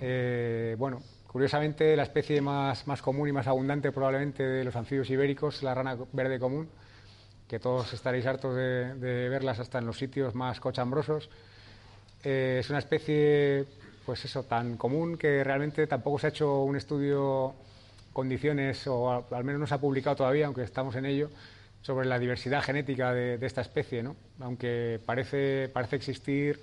[0.00, 5.10] eh, bueno curiosamente la especie más, más común y más abundante probablemente de los anfibios
[5.10, 6.68] ibéricos la rana verde común
[7.48, 11.28] que todos estaréis hartos de, de verlas hasta en los sitios más cochambrosos
[12.24, 13.64] eh, es una especie,
[14.08, 17.54] pues eso, tan común que realmente tampoco se ha hecho un estudio
[18.14, 21.28] condiciones, o al menos no se ha publicado todavía, aunque estamos en ello,
[21.82, 24.16] sobre la diversidad genética de, esta especie, ¿no?
[24.40, 26.58] aunque parece, parece existir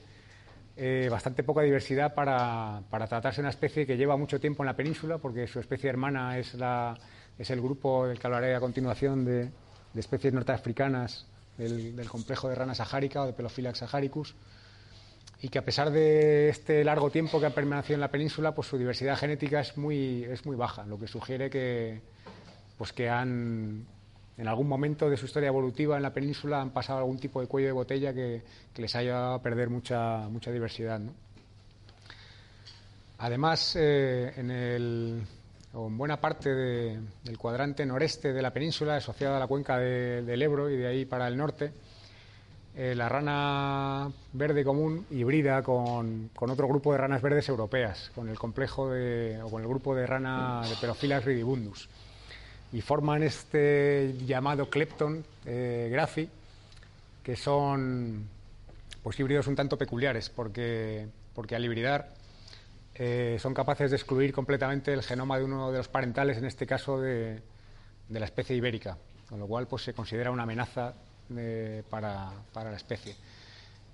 [0.76, 4.66] eh, bastante poca diversidad para, para, tratarse de una especie que lleva mucho tiempo en
[4.66, 6.98] la península, porque su especie hermana es, la,
[7.38, 9.52] es el grupo del que hablaré a continuación de,
[9.94, 11.28] de especies norteafricanas
[11.60, 14.34] del, del, complejo de rana sahárica o de Pelophylax saharicus,
[15.42, 18.68] y que a pesar de este largo tiempo que ha permanecido en la península, pues
[18.68, 22.02] su diversidad genética es muy, es muy baja, lo que sugiere que,
[22.78, 23.86] pues que han
[24.38, 27.48] en algún momento de su historia evolutiva en la península han pasado algún tipo de
[27.48, 28.44] cuello de botella que,
[28.76, 31.00] les haya a perder mucha, mucha diversidad.
[33.18, 35.22] Además, eh, en, el,
[35.74, 40.70] en buena parte del cuadrante noreste de la península, asociada a la cuenca del Ebro
[40.70, 41.72] y de ahí para el norte,
[42.78, 48.28] eh, la rana verde común hibrida con, con, otro grupo de ranas verdes europeas, con
[48.28, 51.88] el complejo de, o con el grupo de rana de Perophilas ridibundus.
[52.74, 56.30] Y forman este llamado Klepton eh, grafi,
[57.24, 58.28] que son
[59.02, 62.14] pues, híbridos un tanto peculiares, porque, porque al hibridar
[62.96, 66.68] eh, son capaces de excluir completamente el genoma de uno de los parentales, en este
[66.68, 67.42] caso de,
[68.10, 68.98] de la especie ibérica,
[69.30, 70.94] con lo cual pues, se considera una amenaza
[71.36, 73.16] eh, para, para, la especie.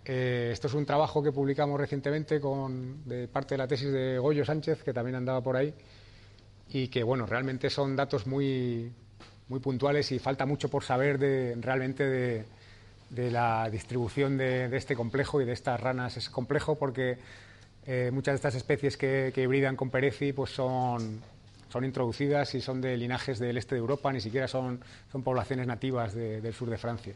[0.03, 4.43] esto es un trabajo que publicamos recientemente con, de parte de la tesis de Goyo
[4.43, 5.73] Sánchez, que también andaba por ahí,
[6.69, 8.91] y que bueno, realmente son datos muy,
[9.49, 12.45] muy puntuales y falta mucho por saber de, realmente de,
[13.11, 16.17] de la distribución de, este complejo y de estas ranas.
[16.17, 17.17] Es complejo porque
[17.85, 21.21] eh, muchas de estas especies que, que, hibridan con Perezi pues son,
[21.71, 25.67] son introducidas y son de linajes del este de Europa, ni siquiera son, son poblaciones
[25.67, 27.13] nativas del sur de Francia.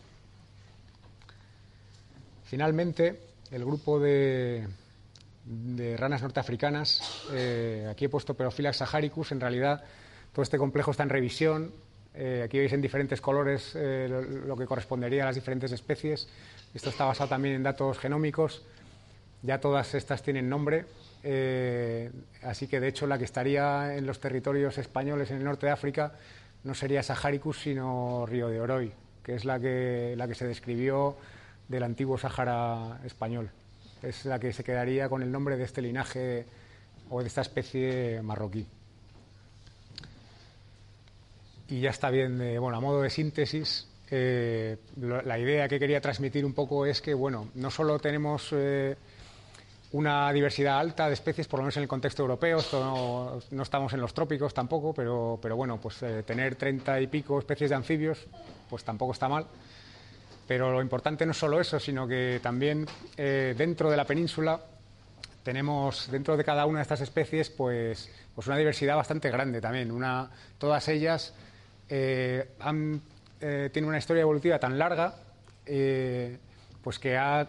[2.46, 3.20] Finalmente,
[3.52, 4.66] el grupo de,
[5.46, 7.24] de ranas norteafricanas.
[7.32, 9.32] Eh, aquí he puesto Perophylax saharicus.
[9.32, 9.84] En realidad,
[10.34, 11.72] todo este complejo está en revisión.
[12.14, 16.28] Eh, aquí veis en diferentes colores eh, lo, lo, que correspondería a las diferentes especies.
[16.74, 18.64] Esto está basado también en datos genómicos.
[19.42, 20.86] Ya todas estas tienen nombre.
[21.28, 22.12] Eh,
[22.44, 25.72] así que, de hecho, la que estaría en los territorios españoles en el norte de
[25.72, 26.14] África
[26.64, 31.18] no sería Saharicus, sino Río de Oroy, que es la que, la que se describió
[31.68, 33.50] del antiguo Sahara español
[34.06, 36.46] es la que se quedaría con el nombre de este linaje
[37.10, 38.66] o de esta especie marroquí.
[41.68, 46.00] Y ya está bien, eh, bueno, a modo de síntesis, eh, la idea que quería
[46.00, 48.96] transmitir un poco es que, bueno, no solo tenemos eh,
[49.96, 53.94] una diversidad alta de especies, por lo menos en el contexto europeo, esto no, estamos
[53.94, 57.78] en los trópicos tampoco, pero, pero bueno, pues eh, tener treinta y pico especies de
[57.78, 58.28] anfibios,
[58.70, 59.48] pues tampoco está mal.
[60.46, 62.86] Pero lo importante no es solo eso, sino que también
[63.16, 64.60] eh, dentro de la península
[65.44, 69.92] tenemos, dentro de cada una de estas especies, pues, pues una diversidad bastante grande también.
[69.92, 71.34] Una, todas ellas
[71.88, 72.50] eh,
[73.40, 75.16] tienen una historia evolutiva tan larga
[76.86, 77.48] pues que ha,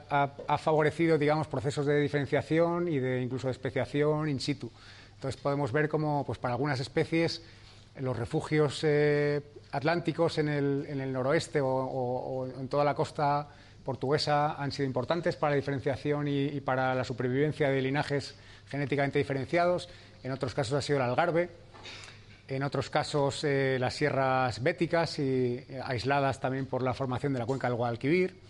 [0.56, 4.72] favorecido digamos, procesos de diferenciación y de incluso de especiación in situ.
[5.14, 7.42] Entonces podemos ver cómo pues, para algunas especies
[8.00, 13.46] los refugios eh, atlánticos en el, noroeste o, en toda la costa
[13.84, 18.36] portuguesa han sido importantes para la diferenciación y, para la supervivencia de linajes
[18.70, 19.90] genéticamente diferenciados.
[20.22, 21.50] En otros casos ha sido el algarve.
[22.48, 27.44] En otros casos eh, las sierras béticas eh, aisladas también por la formación de la
[27.44, 28.46] cuenca del Guadalquivir.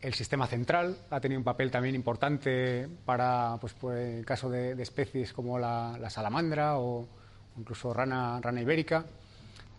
[0.00, 4.80] El sistema central ha tenido un papel también importante para, pues, pues el caso de,
[4.80, 7.06] especies como la, la salamandra o,
[7.58, 9.04] incluso rana, rana ibérica,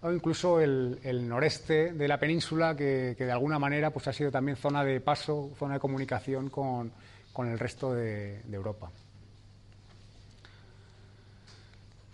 [0.01, 4.31] o incluso el, noreste de la península, que, que, de alguna manera pues, ha sido
[4.31, 6.91] también zona de paso, zona de comunicación con,
[7.33, 8.91] con el resto de, de, Europa.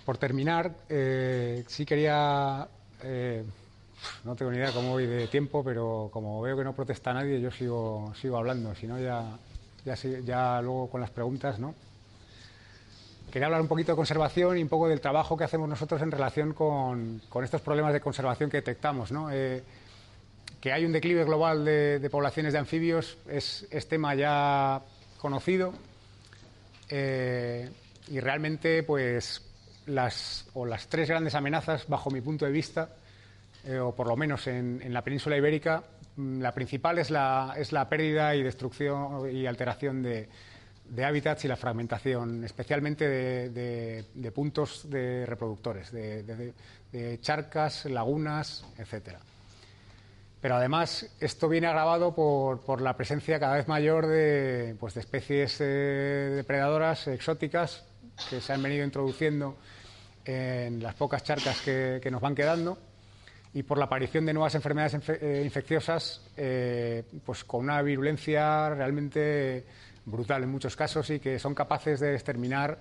[0.06, 2.68] Por terminar, eh, sí quería.
[3.04, 3.44] Eh,
[4.24, 7.42] no tengo ni idea cómo voy de tiempo, pero como veo que no protesta nadie,
[7.42, 8.74] yo sigo, sigo hablando.
[8.76, 9.38] Si no, ya,
[10.24, 11.74] ya, luego con las preguntas, ¿no?
[13.32, 16.12] quería hablar un poquito de conservación y un poco del trabajo que hacemos nosotros en
[16.12, 19.12] relación con, estos problemas de conservación que detectamos.
[19.12, 19.30] ¿no?
[19.32, 19.64] Eh,
[20.62, 24.82] que hay un declive global de, poblaciones de anfibios es, es tema ya
[25.20, 25.74] conocido
[26.90, 27.70] eh,
[28.08, 29.42] y realmente pues
[29.86, 32.90] las, o las tres grandes amenazas bajo mi punto de vista
[33.68, 35.84] eh, o por lo menos en, la península ibérica
[36.16, 37.54] mm, la principal es la,
[37.90, 40.30] pérdida y destrucción y alteración de,
[41.04, 49.20] hábitats y la fragmentación, especialmente de, puntos de reproductores, de, charcas, lagunas, etcétera.
[50.40, 55.58] Pero además esto viene agravado por, la presencia cada vez mayor de, pues de especies
[55.60, 57.84] eh, depredadoras exóticas
[58.30, 59.58] que se han venido introduciendo
[60.24, 62.78] en las pocas charcas que nos van quedando
[63.58, 69.66] y por la aparición de nuevas enfermedades eh, infecciosas, eh, pues con una virulencia realmente
[70.06, 72.78] brutal en muchos casos y que son capaces de exterminar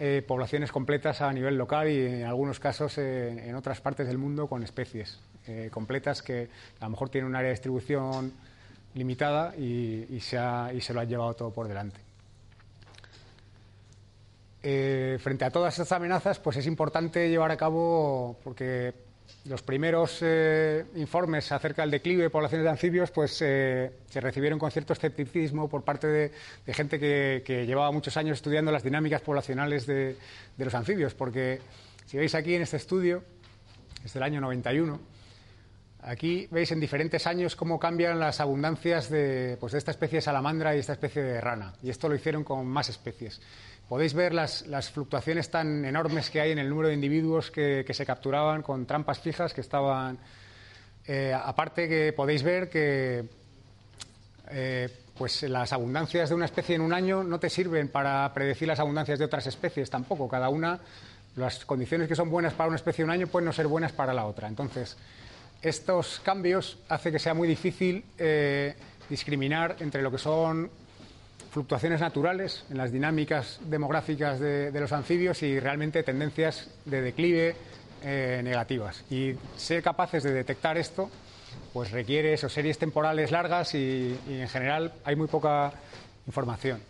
[0.00, 4.48] eh, poblaciones completas a nivel local y en algunos casos en otras partes del mundo
[4.48, 5.20] con especies
[5.70, 6.48] completas que
[6.80, 8.32] a lo mejor tienen un área de distribución
[8.94, 10.38] limitada y, se,
[10.92, 12.00] lo han llevado todo por delante.
[14.60, 19.09] frente a todas estas amenazas, pues es importante llevar a cabo, porque
[19.44, 24.58] los primeros eh, informes acerca del declive de poblaciones de anfibios pues, eh, se recibieron
[24.58, 29.86] con cierto escepticismo por parte de, gente que, llevaba muchos años estudiando las dinámicas poblacionales
[29.86, 30.16] de,
[30.58, 31.60] los anfibios, porque
[32.06, 33.24] si veis aquí en este estudio,
[34.04, 35.00] es del año 91,
[36.02, 40.22] aquí veis en diferentes años cómo cambian las abundancias de, pues, de esta especie de
[40.22, 43.40] salamandra y esta especie de rana, y esto lo hicieron con más especies
[43.90, 44.62] podéis ver las,
[44.92, 49.18] fluctuaciones tan enormes que hay en el número de individuos que, se capturaban con trampas
[49.18, 50.16] fijas que estaban.
[51.04, 53.24] Eh, aparte que podéis ver que
[54.48, 54.88] eh,
[55.18, 58.78] pues las abundancias de una especie en un año no te sirven para predecir las
[58.78, 60.28] abundancias de otras especies tampoco.
[60.28, 60.78] Cada una,
[61.34, 63.90] las condiciones que son buenas para una especie en un año pueden no ser buenas
[63.90, 64.46] para la otra.
[64.46, 64.96] Entonces,
[65.62, 68.72] estos cambios hacen que sea muy difícil eh,
[69.08, 70.70] discriminar entre lo que son
[71.50, 77.56] fluctuaciones naturales en las dinámicas demográficas de, los anfibios y realmente tendencias de declive
[78.02, 79.04] eh, negativas.
[79.10, 81.10] Y ser capaces de detectar esto
[81.72, 85.72] pues requiere eso, series temporales largas y, en general hay muy poca
[86.26, 86.80] información.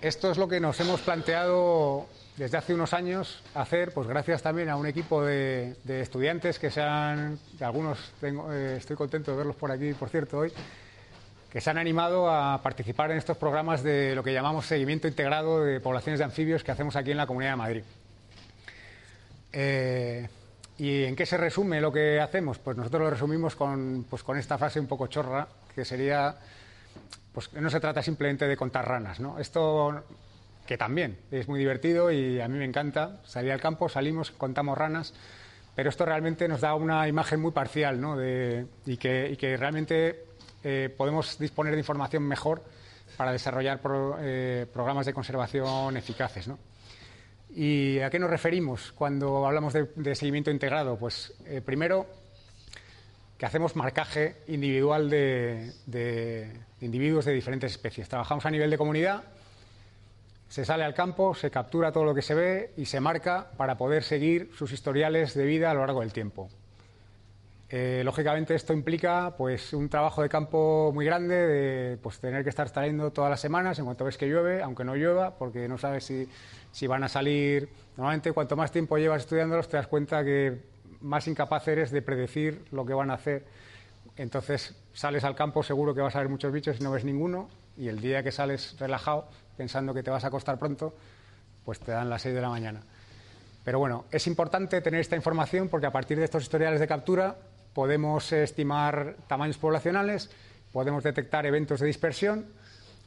[0.00, 2.06] Esto es lo que nos hemos planteado
[2.36, 6.80] desde hace unos años hacer, pues gracias también a un equipo de, estudiantes que se
[6.80, 10.52] han, algunos eh, estoy contento de verlos por aquí, por cierto, hoy,
[11.52, 15.62] que se han animado a participar en estos programas de lo que llamamos seguimiento integrado
[15.62, 17.82] de poblaciones de anfibios que hacemos aquí en la Comunidad de Madrid.
[19.52, 20.28] Eh,
[20.78, 22.58] ¿Y en qué se resume lo que hacemos?
[22.58, 26.34] Pues nosotros lo resumimos con, pues con esta frase un poco chorra, que sería,
[27.34, 29.38] pues no se trata simplemente de contar ranas, ¿no?
[29.38, 30.04] Esto
[30.66, 34.78] que también es muy divertido y a mí me encanta, salir al campo, salimos, contamos
[34.78, 35.12] ranas,
[35.74, 38.16] pero esto realmente nos da una imagen muy parcial, ¿no?
[38.16, 40.31] De, y, que, y que realmente
[40.64, 42.62] eh, podemos disponer de información mejor
[43.16, 43.80] para desarrollar
[44.20, 46.50] eh, programas de conservación eficaces.
[47.54, 50.96] ¿Y a qué nos referimos cuando hablamos de, seguimiento integrado?
[50.96, 52.06] Pues eh, primero
[53.36, 58.08] que hacemos marcaje individual de, de, individuos de diferentes especies.
[58.08, 59.24] Trabajamos a nivel de comunidad,
[60.48, 63.76] se sale al campo, se captura todo lo que se ve y se marca para
[63.76, 66.48] poder seguir sus historiales de vida a lo largo del tiempo.
[67.74, 72.50] Eh, lógicamente esto implica pues un trabajo de campo muy grande, de pues, tener que
[72.50, 75.78] estar trayendo todas las semanas en cuanto ves que llueve, aunque no llueva, porque no
[75.78, 76.28] sabes si,
[76.70, 77.70] si van a salir.
[77.96, 80.60] Normalmente cuanto más tiempo llevas estudiándolos te das cuenta que
[81.00, 83.46] más incapaz eres de predecir lo que van a hacer.
[84.16, 87.48] Entonces sales al campo seguro que vas a ver muchos bichos y no ves ninguno
[87.78, 90.94] y el día que sales relajado pensando que te vas a acostar pronto,
[91.64, 92.82] pues te dan las 6 de la mañana.
[93.64, 97.34] Pero bueno, es importante tener esta información porque a partir de estos historiales de captura
[97.74, 100.30] podemos estimar tamaños poblacionales,
[100.72, 102.46] podemos detectar eventos de dispersión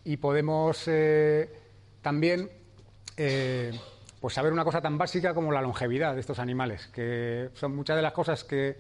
[0.04, 1.50] y podemos eh,
[2.02, 2.50] también
[3.18, 3.72] eh,
[4.20, 7.96] pues saber una cosa tan básica como la longevidad de estos animales, que son muchas
[7.96, 8.78] de las cosas que,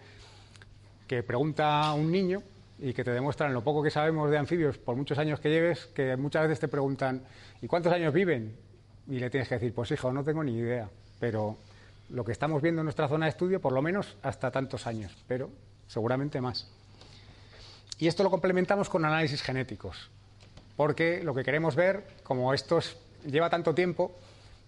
[1.07, 2.41] que pregunta un niño
[2.79, 5.85] y que te demuestran lo poco que sabemos de anfibios por muchos años que lleves,
[5.87, 7.23] que muchas veces te preguntan
[7.61, 8.55] ¿y cuántos años viven?
[9.07, 11.57] Y le tienes que decir, pues hijo, no tengo ni idea, pero
[12.09, 15.15] lo que estamos viendo en nuestra zona de estudio, por lo menos hasta tantos años,
[15.27, 15.49] pero
[15.87, 16.67] seguramente más.
[17.97, 20.09] Y esto lo complementamos con análisis genéticos,
[20.75, 22.79] porque lo que queremos ver, como esto
[23.25, 24.11] lleva tanto tiempo,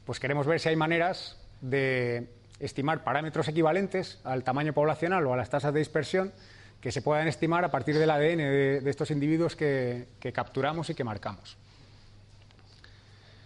[0.05, 5.37] pues queremos ver si hay maneras de estimar parámetros equivalentes al tamaño poblacional o a
[5.37, 6.31] las tasas de dispersión
[6.79, 11.03] que se puedan estimar a partir del ADN de, estos individuos que, capturamos y que
[11.03, 11.57] marcamos.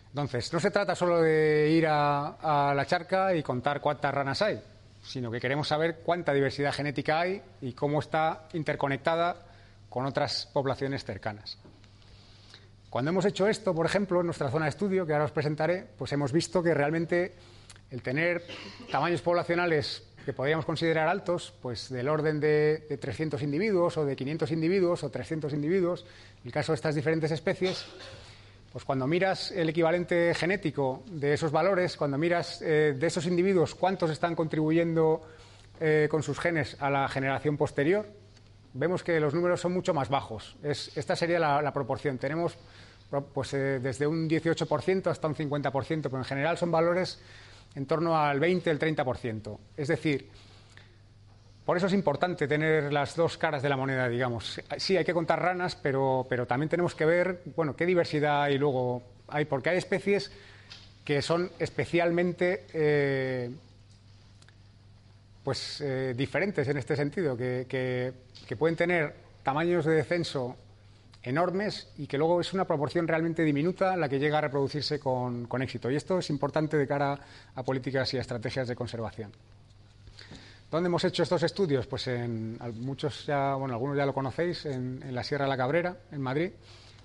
[0.10, 4.62] Entonces, no se trata solo de ir a la charca y contar cuántas ranas hay,
[5.02, 9.46] sino que queremos saber cuánta diversidad genética hay y cómo está interconectada
[9.90, 11.58] con otras poblaciones cercanas.
[12.90, 15.88] Cuando hemos hecho esto, por ejemplo, en nuestra zona de estudio, que ahora os presentaré,
[15.98, 17.34] pues hemos visto que realmente
[17.90, 18.46] el tener
[18.92, 24.16] tamaños poblacionales que podríamos considerar altos, pues del orden de, de 300 individuos o de
[24.16, 26.06] 500 individuos o 300 individuos,
[26.42, 27.86] en el caso de estas diferentes especies,
[28.72, 33.76] pues cuando miras el equivalente genético de esos valores, cuando miras eh, de esos individuos
[33.76, 35.22] cuántos están contribuyendo
[35.80, 38.08] eh, con sus genes a la generación posterior,
[38.74, 40.56] vemos que los números son mucho más bajos.
[40.64, 42.18] esta sería la, proporción.
[42.18, 42.58] Tenemos
[43.34, 47.20] pues, eh, desde un 18% hasta un 50%, pero en general son valores
[47.76, 49.58] en torno al 20, el 30%.
[49.76, 50.30] Es decir,
[51.72, 54.60] por eso es importante tener las dos caras de la moneda, digamos.
[54.76, 58.58] Sí, hay que contar ranas, pero, pero también tenemos que ver, bueno, qué diversidad hay
[58.58, 60.34] luego hay, porque hay especies
[61.06, 63.52] que son especialmente eh,
[65.46, 70.58] pues, eh, diferentes en este sentido, que, que, pueden tener tamaños de descenso
[71.24, 75.46] enormes y que luego es una proporción realmente diminuta la que llega a reproducirse con,
[75.46, 75.90] con éxito.
[75.90, 77.18] Y esto es importante de cara
[77.56, 79.32] a políticas y a estrategias de conservación.
[80.72, 81.86] ¿Dónde hemos hecho estos estudios?
[81.86, 85.98] Pues en muchos ya, bueno, algunos ya lo conocéis, en, la Sierra de la Cabrera,
[86.14, 86.52] en Madrid,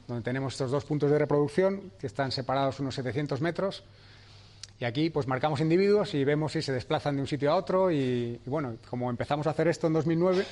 [0.06, 3.82] donde tenemos estos dos puntos de reproducción que están separados unos 700 metros.
[4.78, 7.90] Y aquí pues marcamos individuos y vemos si se desplazan de un sitio a otro
[7.90, 10.46] y, bueno, como empezamos a hacer esto en 2009,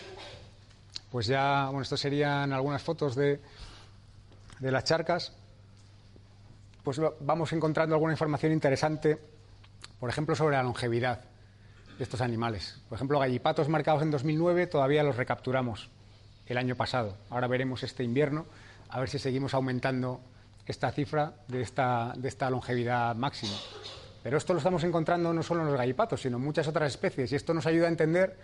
[1.12, 3.38] pues ya, bueno, esto serían algunas fotos de,
[4.58, 5.32] de las charcas,
[6.82, 9.16] pues vamos encontrando alguna información interesante,
[10.00, 11.33] por ejemplo, sobre la longevidad
[11.98, 12.80] de estos animales.
[12.88, 15.90] Por ejemplo, gallipatos marcados en 2009 todavía los recapturamos
[16.46, 17.16] el año pasado.
[17.30, 18.46] Ahora veremos este invierno
[18.88, 20.20] a ver si seguimos aumentando
[20.66, 23.54] esta cifra de esta, de esta longevidad máxima.
[24.22, 27.32] Pero esto lo estamos encontrando no solo en los gallipatos, sino en muchas otras especies.
[27.32, 28.38] Y esto nos ayuda a entender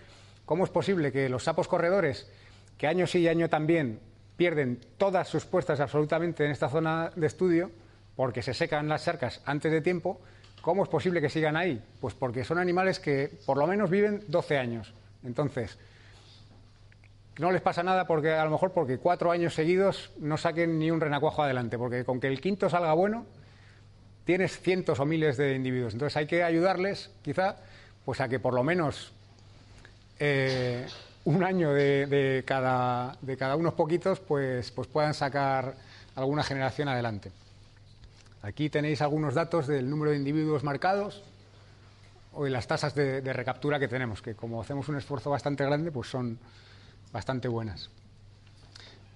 [0.44, 2.30] cómo es posible que los sapos corredores,
[2.76, 4.00] que año sí y año también
[4.36, 7.70] pierden todas sus puestas absolutamente en esta zona de estudio,
[8.16, 10.20] porque se secan las charcas antes de tiempo,
[10.60, 11.82] ¿cómo es posible que sigan ahí?
[12.00, 14.92] Pues porque son animales que por lo menos viven 12 años.
[15.24, 15.78] Entonces,
[17.38, 20.90] no les pasa nada porque a lo mejor porque cuatro años seguidos no saquen ni
[20.90, 23.24] un renacuajo adelante, porque con que el quinto salga bueno,
[24.24, 25.94] tienes cientos o miles de individuos.
[25.94, 27.56] Entonces hay que ayudarles, quizá,
[28.04, 29.12] pues a que por lo menos
[30.18, 30.86] eh,
[31.24, 35.74] un año de, cada, de cada unos poquitos, pues, pues puedan sacar
[36.14, 37.30] alguna generación adelante.
[38.42, 41.22] Aquí tenéis algunos datos del número de individuos marcados
[42.32, 45.90] o de las tasas de, recaptura que tenemos, que como hacemos un esfuerzo bastante grande,
[45.90, 46.38] pues son
[47.12, 47.90] bastante buenas.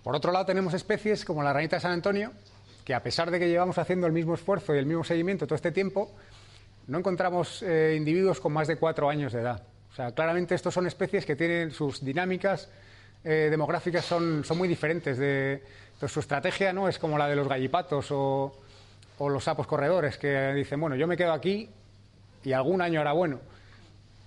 [0.02, 2.32] Por otro lado, tenemos especies como la ranita de San Antonio,
[2.84, 5.54] que a pesar de que llevamos haciendo el mismo esfuerzo y el mismo seguimiento todo
[5.54, 6.14] este tiempo,
[6.86, 9.62] no encontramos eh, individuos con más de cuatro años de edad.
[9.90, 12.68] O sea, claramente estos son especies que tienen sus dinámicas
[13.24, 15.16] eh, demográficas son, son, muy diferentes.
[15.16, 15.62] De,
[16.06, 18.52] su estrategia no es como la de los gallipatos o,
[19.18, 21.68] o los sapos corredores, que dicen, bueno, yo me quedo aquí
[22.42, 23.40] y algún año hará bueno.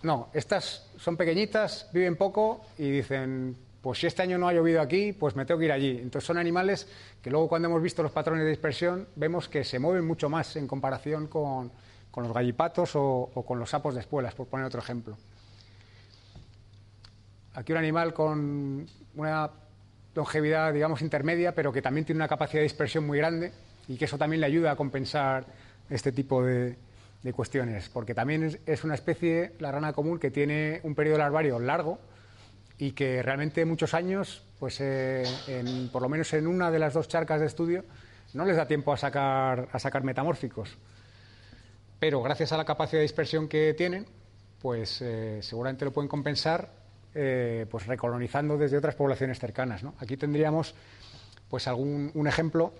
[0.03, 4.81] No, estas son pequeñitas, viven poco y dicen, pues si este año no ha llovido
[4.81, 5.97] aquí, pues me tengo que ir allí.
[5.97, 6.87] Entonces son animales
[7.21, 10.55] que luego cuando hemos visto los patrones de dispersión vemos que se mueven mucho más
[10.55, 11.71] en comparación con,
[12.15, 15.17] los gallipatos o, con los sapos de espuelas, por poner otro ejemplo.
[17.53, 19.49] Aquí un animal con una
[20.15, 23.51] longevidad, digamos, intermedia, pero que también tiene una capacidad de dispersión muy grande
[23.87, 25.45] y que eso también le ayuda a compensar
[25.89, 26.75] este tipo de,
[27.35, 31.99] cuestiones, porque también es, una especie, la rana común, que tiene un periodo larvario largo
[32.77, 35.25] y que realmente muchos años, pues eh,
[35.91, 37.83] por lo menos en una de las dos charcas de estudio,
[38.33, 40.77] no les da tiempo a sacar, a sacar metamórficos.
[41.99, 44.05] Pero gracias a la capacidad de dispersión que tienen,
[44.61, 46.71] pues eh, seguramente lo pueden compensar
[47.13, 49.81] eh, pues recolonizando desde otras poblaciones cercanas.
[49.99, 50.75] Aquí tendríamos
[51.49, 52.73] pues algún un ejemplo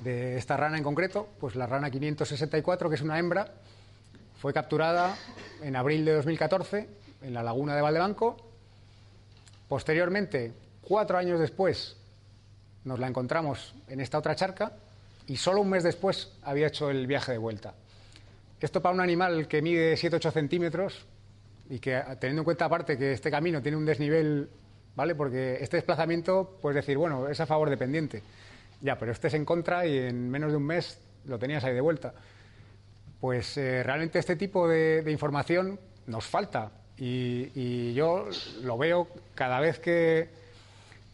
[0.00, 3.52] de esta rana en concreto, pues la rana 564, que es una hembra,
[4.40, 5.16] fue capturada
[5.62, 6.88] en abril de 2014
[7.22, 8.36] en la laguna de Valdebanco.
[9.68, 11.96] Posteriormente, cuatro años después,
[12.84, 14.72] nos la encontramos en esta otra charca
[15.26, 17.74] y solo un mes después había hecho el viaje de vuelta.
[18.60, 21.06] Esto para un animal que mide 7-8 centímetros
[21.68, 24.48] y que, teniendo en cuenta aparte que este camino tiene un desnivel,
[24.94, 25.14] ¿vale?
[25.14, 28.22] Porque este desplazamiento, pues decir, bueno, es a favor de pendiente.
[28.84, 31.80] Ya, pero estés en contra y en menos de un mes lo tenías ahí de
[31.80, 32.12] vuelta.
[33.18, 38.28] Pues eh, realmente este tipo de, información nos falta y, yo
[38.62, 40.28] lo veo cada vez que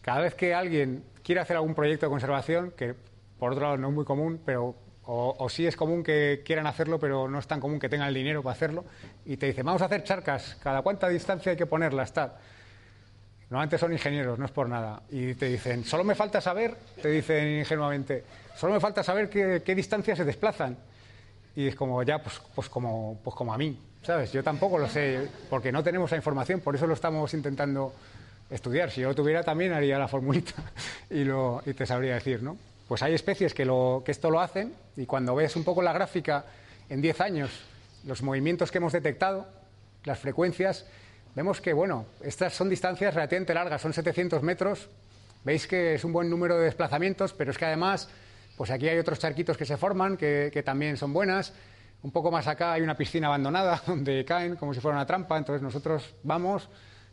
[0.03, 2.97] cada vez que alguien quiere hacer algún proyecto de conservación, que
[3.39, 6.99] por otro lado no es muy común, pero o, sí es común que quieran hacerlo,
[6.99, 8.85] pero no es tan común que tengan el dinero para hacerlo,
[9.25, 12.33] y te dice, vamos a hacer charcas, cada cuánta distancia hay que ponerlas, tal.
[13.51, 15.03] Normalmente son ingenieros, no es por nada.
[15.11, 18.25] Y te dicen, solo me falta saber, te dicen ingenuamente,
[18.57, 20.79] solo me falta saber qué, qué distancias se desplazan.
[21.57, 24.31] Y es como, ya, pues, pues, como, pues como a mí, ¿sabes?
[24.33, 27.93] Yo tampoco lo sé, porque no tenemos la información, por eso lo estamos intentando
[28.51, 28.93] estudiar.
[28.93, 30.55] Si yo lo tuviera, también haría la formulita
[31.11, 31.25] y,
[31.75, 32.57] te sabría decir, ¿no?
[32.87, 33.65] Pues hay especies que,
[34.05, 36.45] que esto lo hacen y cuando ves un poco la gráfica
[36.89, 37.51] en 10 años,
[38.05, 39.47] los movimientos que hemos detectado,
[40.05, 40.87] las frecuencias,
[41.35, 44.89] Vemos que, bueno, estas son distancias relativamente largas, son 700 metros.
[45.45, 48.09] Veis que es un buen número de desplazamientos, pero es que además,
[48.57, 51.53] pues aquí hay otros charquitos que se forman, que, también son buenas.
[52.03, 55.39] Un poco más acá hay una piscina abandonada donde caen como si fuera una trampa.
[55.39, 56.69] Entonces nosotros vamos,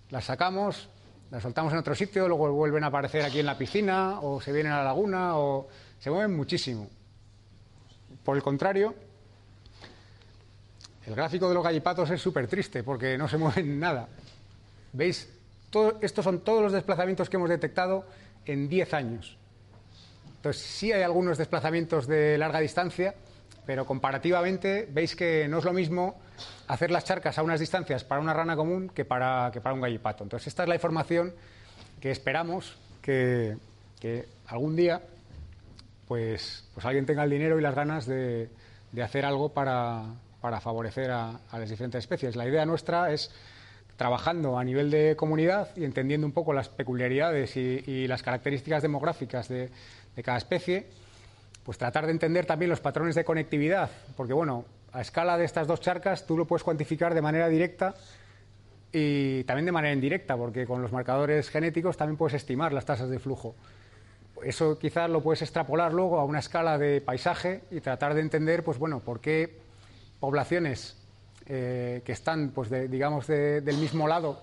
[0.09, 0.89] las sacamos,
[1.29, 4.51] las soltamos en otro sitio, luego vuelven a aparecer aquí en la piscina o se
[4.51, 5.67] vienen a la laguna o
[5.99, 6.89] se mueven muchísimo.
[8.23, 8.95] Por el contrario,
[11.07, 14.07] el gráfico de los gallipatos es súper triste porque no se mueven nada.
[14.93, 15.33] ¿Veis?
[16.01, 18.05] estos son todos los desplazamientos que hemos detectado
[18.45, 19.37] en 10 años.
[20.37, 23.13] Entonces, sí hay algunos desplazamientos de larga distancia,
[23.65, 26.19] pero comparativamente veis que no es lo mismo
[26.67, 29.81] hacer las charcas a unas distancias para una rana común que para, que para un
[29.81, 30.23] gallipato.
[30.23, 31.33] Entonces, esta es la información
[31.99, 33.57] que esperamos que,
[34.47, 35.01] algún día
[36.07, 38.49] pues, pues alguien tenga el dinero y las ganas de,
[39.03, 40.05] hacer algo para,
[40.61, 42.35] favorecer a las diferentes especies.
[42.35, 43.31] La idea nuestra es
[43.97, 49.49] trabajando a nivel de comunidad y entendiendo un poco las peculiaridades y, las características demográficas
[49.49, 49.69] de,
[50.23, 50.85] cada especie,
[51.63, 55.67] pues tratar de entender también los patrones de conectividad, porque bueno, a escala de estas
[55.67, 57.95] dos charcas tú lo puedes cuantificar de manera directa
[58.91, 63.09] y también de manera indirecta, porque con los marcadores genéticos también puedes estimar las tasas
[63.09, 63.55] de flujo.
[64.43, 68.63] Eso quizás lo puedes extrapolar luego a una escala de paisaje y tratar de entender,
[68.63, 69.66] pues bueno, por qué
[70.19, 70.97] poblaciones
[71.45, 74.41] eh, que están, pues digamos, del mismo lado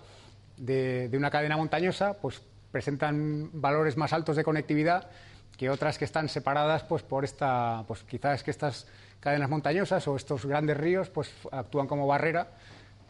[0.56, 5.10] de, una cadena montañosa, pues presentan valores más altos de conectividad
[5.56, 8.86] que otras que están separadas, pues por esta, pues quizás que estas
[9.20, 12.48] cadenas montañosas o estos grandes ríos, pues actúan como barrera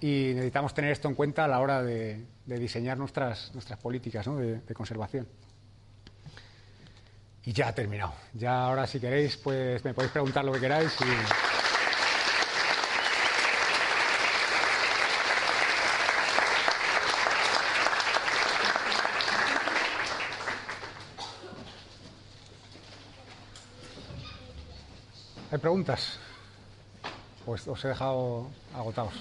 [0.00, 4.60] y necesitamos tener esto en cuenta a la hora de, diseñar nuestras, nuestras políticas de,
[4.60, 5.26] de, conservación.
[7.44, 8.12] Y ya ha terminado.
[8.34, 11.53] Ya ahora si queréis, pues me podéis preguntar lo que queráis y...
[25.54, 26.18] ¿Hay preguntas?
[27.46, 29.14] Pues os he dejado agotados.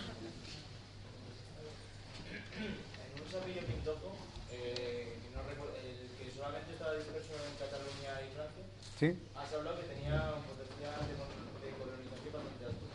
[2.57, 4.17] En un sapillo pintojo,
[4.49, 8.65] que, no recuerdo, el que solamente estaba disperso en Cataluña y Francia,
[8.97, 9.13] ¿Sí?
[9.35, 12.85] has hablado que tenía un potencial de, colonización bastante alto.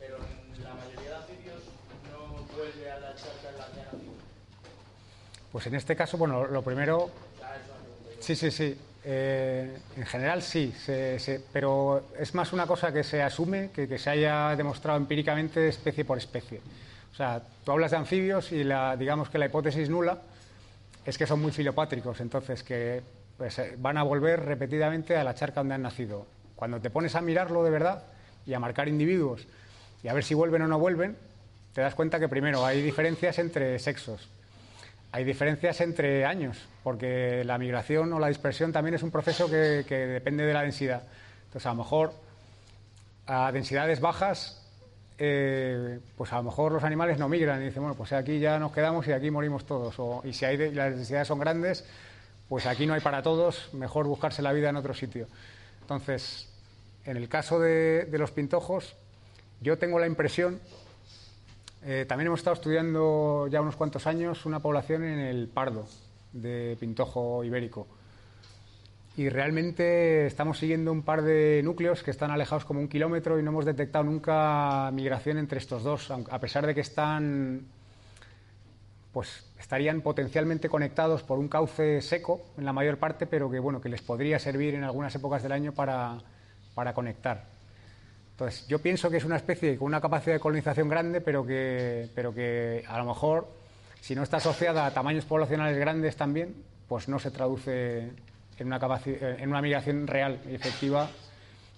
[0.00, 0.16] Pero
[0.56, 1.62] en la mayoría de anfibios
[2.08, 4.16] no vuelve a la charca en la que nacido.
[5.52, 7.10] Pues en este caso, bueno, lo primero.
[8.20, 8.78] Sí, sí, sí.
[9.10, 10.70] Eh, en general sí,
[11.50, 16.04] pero es más una cosa que se asume que que se haya demostrado empíricamente especie
[16.04, 16.60] por especie.
[17.10, 20.18] O sea, tú hablas de anfibios y la, digamos que la hipótesis nula
[21.06, 23.00] es que son muy filopátricos, entonces que
[23.38, 26.26] pues, eh, van a volver repetidamente a la charca donde han nacido.
[26.54, 28.02] Cuando te pones a mirarlo de verdad
[28.44, 29.46] y a marcar individuos
[30.02, 31.16] y a ver si vuelven o no vuelven,
[31.72, 34.28] te das cuenta que primero hay diferencias entre sexos.
[35.10, 39.84] Hay diferencias entre años, porque la migración o la dispersión también es un proceso que,
[39.88, 41.02] depende de la densidad.
[41.46, 42.12] Entonces, a lo mejor
[43.26, 44.62] a densidades bajas,
[45.18, 48.58] eh, pues a lo mejor los animales no migran y dicen, bueno, pues aquí ya
[48.58, 49.96] nos quedamos y aquí morimos todos.
[50.24, 51.84] y si hay las densidades son grandes,
[52.48, 55.26] pues aquí no hay para todos, mejor buscarse la vida en otro sitio.
[55.80, 56.48] Entonces,
[57.06, 58.94] en el caso de los pintojos,
[59.60, 60.60] yo tengo la impresión
[61.82, 65.86] eh, también hemos estado estudiando ya unos cuantos años una población en el Pardo
[66.32, 67.86] de Pintojo Ibérico.
[69.16, 73.42] Y realmente estamos siguiendo un par de núcleos que están alejados como un kilómetro y
[73.42, 77.66] no hemos detectado nunca migración entre estos dos, a pesar de que están,
[79.12, 83.80] pues estarían potencialmente conectados por un cauce seco en la mayor parte, pero que bueno,
[83.80, 86.22] que les podría servir en algunas épocas del año para
[86.94, 87.57] conectar.
[88.38, 92.08] Entonces, yo pienso que es una especie con una capacidad de colonización grande, pero que,
[92.14, 93.48] pero que a lo mejor,
[94.00, 96.54] si no está asociada a tamaños poblacionales grandes también,
[96.86, 98.12] pues no se traduce
[98.56, 98.78] en una,
[99.10, 101.10] en una migración real y efectiva.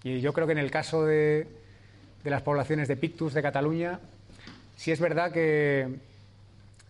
[0.03, 1.47] Y yo creo que en el caso de,
[2.25, 3.99] las poblaciones de Pictus de Cataluña,
[4.77, 5.89] sí es verdad que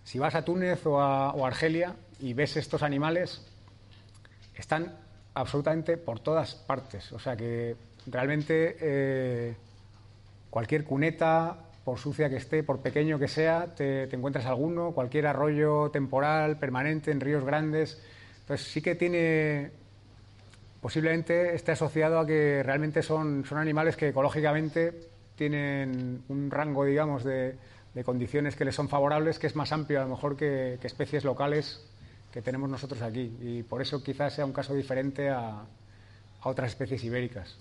[0.02, 3.40] si vas a Túnez o a, o Argelia y ves estos animales,
[4.52, 4.96] están
[5.34, 7.12] absolutamente por todas partes.
[7.12, 7.76] O sea que
[8.07, 9.55] realmente eh,
[10.51, 15.90] cualquier cuneta, por sucia que esté, por pequeño que sea, te, encuentras alguno, cualquier arroyo
[15.90, 18.03] temporal, permanente, en ríos grandes.
[18.40, 19.70] Entonces sí que tiene,
[20.80, 27.24] posiblemente esté asociado a que realmente son, son animales que ecológicamente tienen un rango, digamos,
[27.24, 27.57] de,
[28.05, 31.24] condiciones que les son favorables, que es más amplio a lo mejor que, que especies
[31.24, 31.84] locales
[32.32, 33.36] que tenemos nosotros aquí.
[33.40, 35.64] Y por eso quizás sea un caso diferente a,
[36.40, 37.57] a otras especies ibéricas.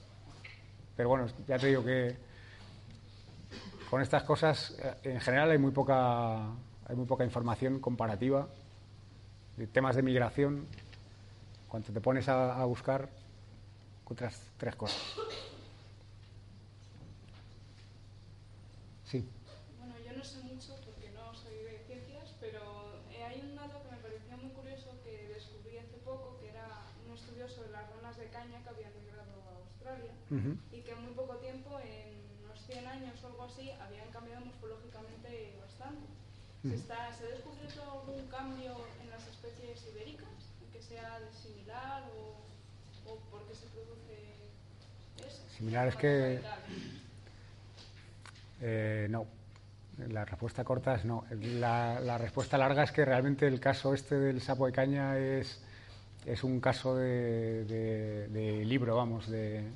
[1.00, 2.14] Pero bueno, ya te digo que
[3.90, 8.50] con estas cosas eh, en general hay muy poca, hay muy poca información comparativa.
[9.56, 10.68] De temas de migración,
[11.70, 13.08] cuando te pones a, buscar,
[14.02, 15.00] encuentras tres cosas.
[19.06, 19.26] Sí.
[19.78, 22.60] Bueno, yo no sé mucho porque no soy de ciencias, pero
[23.14, 26.68] eh, hay un dato que me parecía muy curioso que descubrí hace poco, que era
[27.08, 30.60] un estudio sobre las ranas de caña que habían migrado a Australia.
[36.68, 40.28] ¿Se, está, ¿Se ha descubierto algún cambio en las especies ibéricas?
[40.74, 45.42] ¿Que sea similar o, o por qué se produce eso?
[45.58, 46.42] Similar es que-
[48.62, 49.26] Eh, no.
[50.10, 51.26] La respuesta corta es no.
[51.32, 55.62] La, la respuesta larga es que realmente el caso este del sapo de caña es,
[56.26, 59.70] es un caso de, de- de libro, vamos, de, de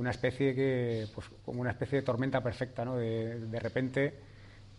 [0.00, 2.96] una especie que, pues como una especie de tormenta perfecta, ¿no?
[2.96, 4.14] De, de repente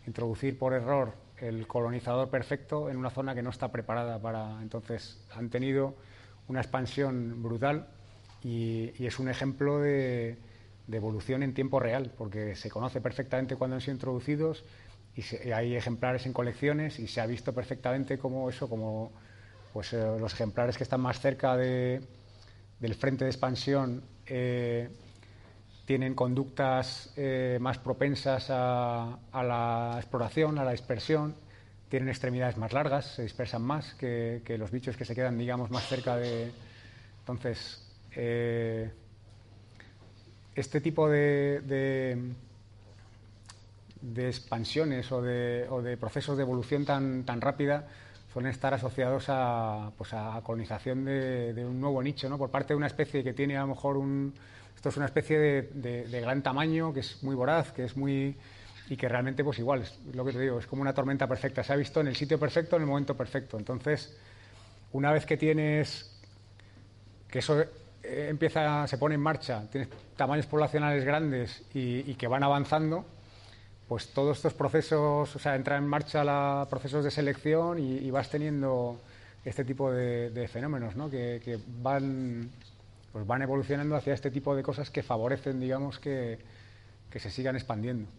[0.08, 4.62] introducir por error el colonizador perfecto en una zona que no está preparada para.
[4.62, 5.95] Entonces han tenido
[6.47, 7.88] una expansión brutal
[8.43, 10.38] y, es un ejemplo de,
[10.91, 14.66] evolución en tiempo real, porque se conoce perfectamente cuándo han sido introducidos
[15.16, 19.12] y, hay ejemplares en colecciones y se ha visto perfectamente como eso, como
[19.74, 22.02] pues eh, los ejemplares que están más cerca de-
[22.80, 24.89] del frente de expansión eh,
[25.91, 31.35] tienen conductas eh, más propensas a, a la exploración, a la dispersión,
[31.89, 35.69] tienen extremidades más largas, se dispersan más que, que los bichos que se quedan, digamos,
[35.69, 36.53] más cerca de.
[37.19, 37.85] Entonces,
[38.15, 38.89] eh,
[40.55, 41.59] este tipo de,
[44.01, 47.85] de- expansiones o de, o de procesos de evolución tan, tan rápida
[48.31, 52.37] suelen estar asociados a, pues a colonización de un nuevo nicho, ¿no?
[52.37, 54.33] Por parte de una especie que tiene a lo mejor un...
[54.82, 58.36] Esto es una especie de, gran tamaño, que es muy voraz, que es muy...
[58.89, 61.63] y que realmente, pues igual, es lo que te digo, es como una tormenta perfecta.
[61.63, 63.59] Se ha visto en el sitio perfecto, en el momento perfecto.
[63.59, 64.17] Entonces,
[64.91, 66.19] una vez que tienes
[67.29, 67.67] que eso eh,
[68.32, 73.05] empieza, se pone en marcha, tienes tamaños poblacionales grandes y, que van avanzando,
[73.88, 78.32] pues todos estos procesos, o sea, entra en marcha la, procesos de selección y, vas
[78.32, 78.99] teniendo
[79.45, 81.07] este tipo de, fenómenos, ¿no?
[81.07, 82.49] Que van,
[83.12, 86.39] pues van evolucionando hacia este tipo de cosas que favorecen, digamos, que,
[87.09, 88.09] que se sigan expandiendo.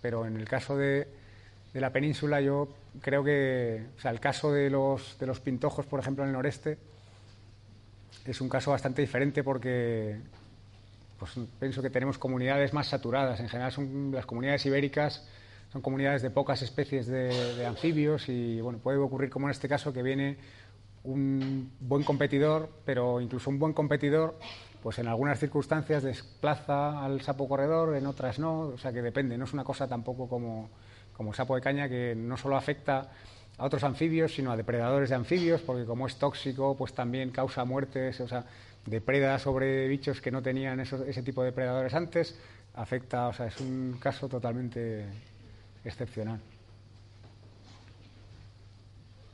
[0.00, 1.08] Pero en el caso de,
[1.72, 2.68] de la península, yo
[3.00, 6.34] creo que, o sea, el caso de los, de los pintojos, por ejemplo, en el
[6.34, 6.78] noreste,
[8.24, 10.20] es un caso bastante diferente porque
[11.18, 13.40] pues, pienso que tenemos comunidades más saturadas.
[13.40, 15.26] En general, son las comunidades ibéricas
[15.72, 19.68] son comunidades de pocas especies de, de anfibios y bueno, puede ocurrir como en este
[19.68, 20.36] caso que viene
[21.12, 24.38] un buen competidor, pero incluso un buen competidor,
[24.82, 29.36] pues en algunas circunstancias desplaza al sapo corredor, en otras no, o sea que depende,
[29.36, 30.70] no es una cosa tampoco como,
[31.16, 33.10] como sapo de caña que no solo afecta
[33.56, 37.64] a otros anfibios, sino a depredadores de anfibios, porque como es tóxico, pues también causa
[37.64, 38.44] muertes, o sea,
[38.86, 42.38] depreda sobre bichos que no tenían ese tipo de depredadores antes,
[42.74, 45.06] afecta, o sea, es un caso totalmente
[45.84, 46.40] excepcional.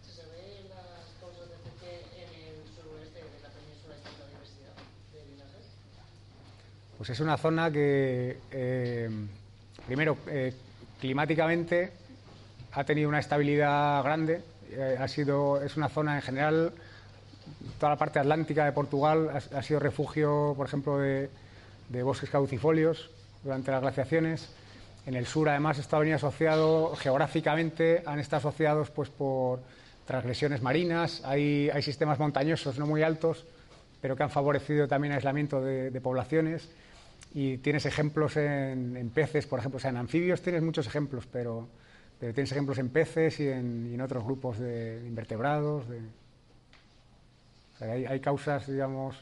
[0.03, 4.01] ¿Se ve en las causas de por qué en el suroeste de la península hay
[4.01, 4.75] tanta diversidad
[5.12, 5.66] de linajes?
[7.05, 9.11] Pues es una zona que, eh,
[9.87, 10.55] primero, eh,
[10.99, 11.93] climáticamente
[12.73, 14.41] ha tenido una estabilidad grande.
[14.71, 16.73] eh, ha sido, es una zona en general,
[17.79, 21.29] toda la parte atlántica de Portugal ha, sido refugio, por ejemplo, de,
[22.03, 23.11] bosques caducifolios
[23.43, 24.49] durante las glaciaciones.
[25.05, 29.61] En el sur, además, está venido asociado geográficamente, han estado asociados pues, por
[30.07, 31.21] transgresiones marinas.
[31.27, 33.45] Hay, sistemas montañosos no muy altos,
[34.01, 36.71] pero que han favorecido también aislamiento de poblaciones.
[37.35, 41.68] Y tienes ejemplos en, peces, por ejemplo, o sea, en anfibios tienes muchos ejemplos, pero,
[42.20, 45.89] pero tienes ejemplos en peces y en, y en otros grupos de invertebrados.
[45.89, 46.01] de-
[47.81, 49.16] hay, hay causas, digamos,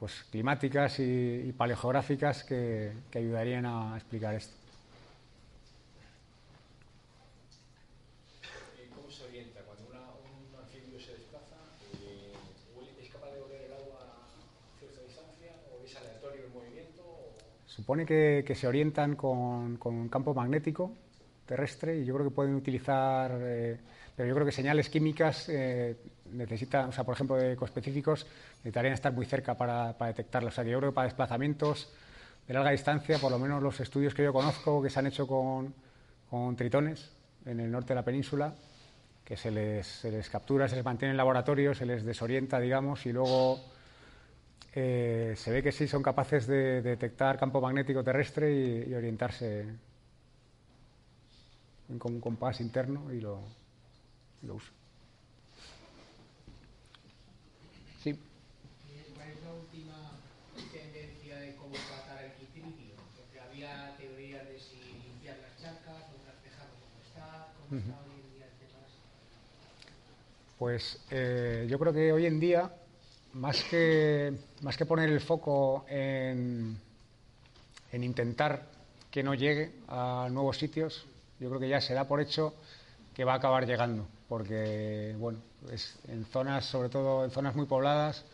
[0.00, 1.02] pues climáticas y,
[1.48, 4.54] y paleogeográficas que, que ayudarían a explicar esto.
[8.78, 9.60] Eh, ¿Cómo se orienta?
[9.62, 11.56] Cuando una- un anfibio se desplaza,
[12.02, 12.32] eh,
[12.76, 15.52] huele- ¿es capaz de oler el agua a cierta distancia?
[15.70, 17.02] ¿O es aleatorio el movimiento?
[17.02, 17.34] o-
[17.78, 20.90] Supone que, se orientan con, un campo magnético
[21.46, 23.78] terrestre y yo creo que pueden utilizar, eh,
[24.16, 25.96] pero yo creo que señales químicas eh,
[26.32, 28.26] necesitan, o sea, por ejemplo, de ecoespecíficos,
[28.56, 30.54] necesitarían estar muy cerca para, para detectarlos.
[30.54, 31.88] O sea, yo creo que para desplazamientos
[32.48, 35.28] de larga distancia, por lo menos los estudios que yo conozco que se han hecho
[35.28, 35.72] con,
[36.28, 37.12] con tritones
[37.46, 38.56] en el norte de la península,
[39.24, 43.06] que se les, se les captura, se les mantiene en laboratorio, se les desorienta, digamos,
[43.06, 43.77] y luego
[44.74, 48.94] eh, se ve que sí son capaces de, de detectar campo magnético terrestre y, y
[48.94, 49.64] orientarse
[51.88, 53.40] en- con un compás interno y lo,
[54.42, 54.74] y lo usan.
[58.02, 58.12] Sí,
[59.14, 60.10] ¿Cuál es la última
[60.72, 62.96] tendencia de cómo tratar el quitrídeo?
[63.16, 68.20] Porque había teorías de si limpiar las charcas, otras dejarlo como está, cómo está hoy
[68.22, 68.80] en día el tema
[70.58, 72.70] pues eh, yo creo que hoy en día
[73.34, 74.32] más que,
[74.62, 76.78] más que poner el foco en,
[77.92, 78.66] en intentar
[79.10, 81.06] que no llegue a nuevos sitios,
[81.40, 82.54] yo creo que ya se da por hecho
[83.14, 85.38] que va a acabar llegando, porque bueno,
[85.72, 88.24] es en zonas, sobre todo en zonas muy pobladas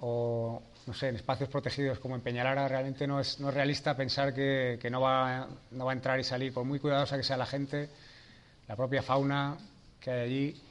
[0.00, 3.96] o no sé, en espacios protegidos como en Peñalara, realmente no es, no es realista
[3.96, 7.22] pensar que, que no, va, no va a entrar y salir, por muy cuidadosa que
[7.22, 7.88] sea la gente,
[8.66, 9.56] la propia fauna
[10.00, 10.62] que hay allí.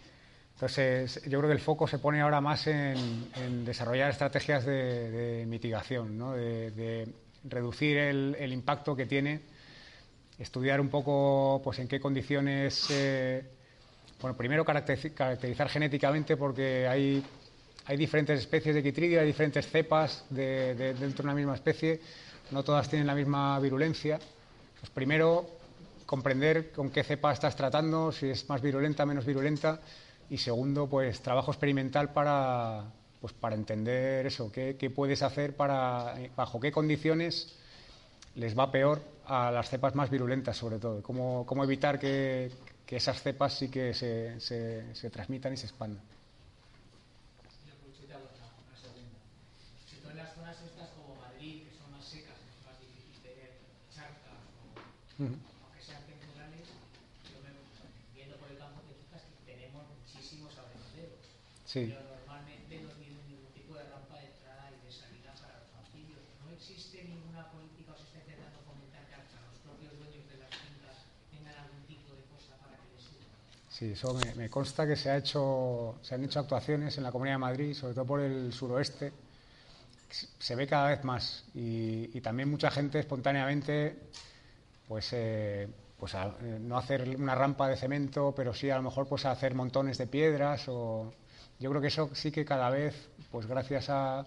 [0.60, 5.45] Entonces, yo creo que el foco se pone ahora más en, desarrollar estrategias de, de
[5.45, 7.07] mitigación, de,
[7.45, 9.40] reducir el, el, impacto que tiene,
[10.38, 13.41] estudiar un poco pues, en qué condiciones, eh,
[14.19, 17.23] bueno, primero caracterizar, genéticamente porque hay
[17.86, 22.02] hay diferentes especies de quitridio, hay diferentes cepas de, dentro de una misma especie,
[22.52, 24.19] no todas tienen la misma virulencia.
[24.77, 25.49] Pues primero,
[26.06, 29.80] comprender con qué cepa estás tratando, si es más virulenta, menos virulenta,
[30.30, 32.85] y segundo, pues trabajo experimental para,
[33.22, 37.56] pues, para entender eso, qué, qué puedes hacer para, bajo qué condiciones
[38.35, 42.51] les va peor a las cepas más virulentas, sobre todo, cómo, cómo evitar que,
[42.85, 46.03] que esas cepas sí que se, se, se transmitan y se expandan.
[55.19, 55.35] Uh -huh.
[55.68, 56.64] aunque sean temporales,
[57.27, 57.51] yo me,
[58.15, 61.27] viendo por el campo te fijas que tenemos muchísimos abrevaderos.
[61.69, 61.85] Sí.
[61.85, 65.69] Pero normalmente no tienen ningún tipo de rampa de entrada y de salida para los
[65.77, 66.17] anfibios.
[66.41, 70.37] No existe ninguna política o se está intentando fomentar que hasta los propios dueños de
[70.41, 70.97] las fincas
[71.29, 73.37] tengan algún tipo de cosa para que les sirva.
[73.69, 77.11] Sí, eso me, me, consta que se, ha hecho, se han hecho actuaciones en la
[77.11, 79.13] Comunidad de Madrid, sobre todo por el suroeste.
[80.09, 84.09] Se ve cada vez más y, y también mucha gente espontáneamente
[84.87, 85.69] pues, eh,
[85.99, 89.25] pues a, eh, no hacer una rampa de cemento, pero sí a lo mejor pues
[89.25, 90.67] a hacer montones de piedras.
[90.67, 91.13] O...
[91.60, 92.95] Yo creo que eso sí que cada vez,
[93.31, 94.26] pues gracias a,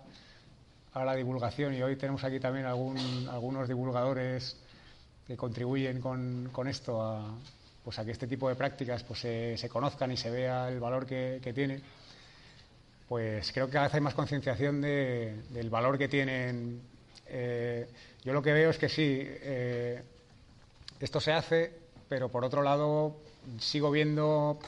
[0.92, 2.98] a la divulgación, y hoy tenemos aquí también algún,
[3.30, 4.56] algunos divulgadores
[5.26, 7.34] que contribuyen con, con esto a,
[7.82, 10.78] pues a que este tipo de prácticas pues se, se conozcan y se vea el
[10.78, 11.80] valor que, que tiene,
[13.08, 16.82] pues creo que cada vez hay más concienciación de, del valor que tienen.
[17.28, 17.88] Eh,
[18.24, 20.02] yo lo que veo es que sí, eh,
[21.00, 21.72] esto se hace,
[22.10, 23.16] pero por otro lado
[23.58, 24.58] sigo viendo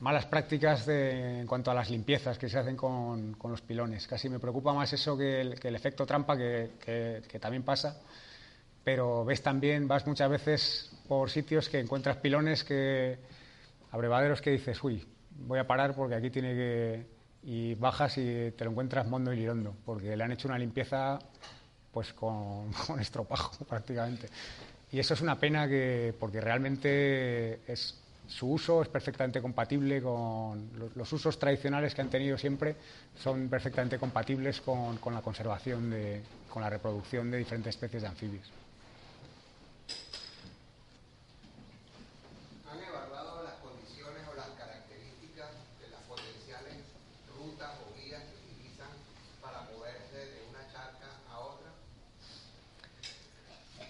[0.00, 4.06] malas prácticas de, en cuanto a las limpiezas que se hacen con, con los pilones.
[4.06, 7.62] Casi me preocupa más eso que el, que el efecto trampa, que, que, que, también
[7.62, 8.00] pasa.
[8.84, 13.18] Pero ves también, vas muchas veces por sitios que encuentras pilones que,
[13.90, 17.18] abrevaderos que dices, uy, voy a parar porque aquí tiene que...
[17.42, 21.18] Y bajas y te lo encuentras mondo y lirondo, porque le han hecho una limpieza
[21.92, 24.28] pues con, con estropajo prácticamente.
[24.90, 27.94] Y eso es una pena que, porque realmente es,
[28.28, 32.76] su uso es perfectamente compatible con los, usos tradicionales que han tenido siempre,
[33.16, 38.08] son perfectamente compatibles con, con la conservación, de, con la reproducción de diferentes especies de
[38.08, 38.46] anfibios.
[42.70, 45.48] ¿Han evaluado las condiciones o las características
[45.80, 46.84] de las potenciales
[47.34, 48.92] rutas o vías que utilizan
[49.40, 51.72] para moverse de una charca a otra?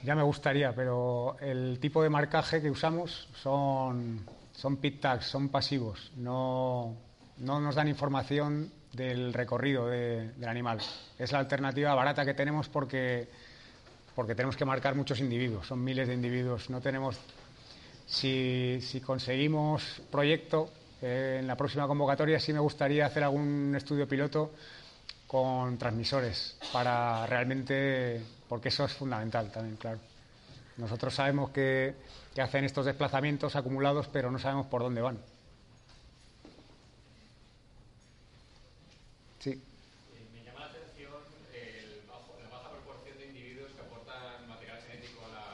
[0.09, 5.51] Ya me gustaría, pero el tipo de marcaje que usamos son, son pit tags, son
[5.51, 6.97] pasivos, no,
[7.36, 10.78] no nos dan información del recorrido de, del animal.
[11.18, 13.28] Es la alternativa barata que tenemos porque,
[14.14, 16.70] porque tenemos que marcar muchos individuos, son miles de individuos.
[16.70, 17.18] No tenemos,
[18.06, 20.70] si, si conseguimos proyecto,
[21.02, 24.52] eh, en la próxima convocatoria sí me gustaría hacer algún estudio piloto
[25.26, 29.99] con transmisores para realmente porque eso es fundamental también, claro.
[30.77, 31.95] Nosotros sabemos que,
[32.35, 35.19] que, hacen estos desplazamientos acumulados, pero no sabemos por dónde van.
[39.39, 39.51] Sí.
[39.51, 41.15] Eh, me llama la atención
[41.55, 45.47] el bajo, la baja proporción de individuos que aportan material genético a la,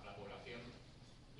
[0.00, 0.60] a la población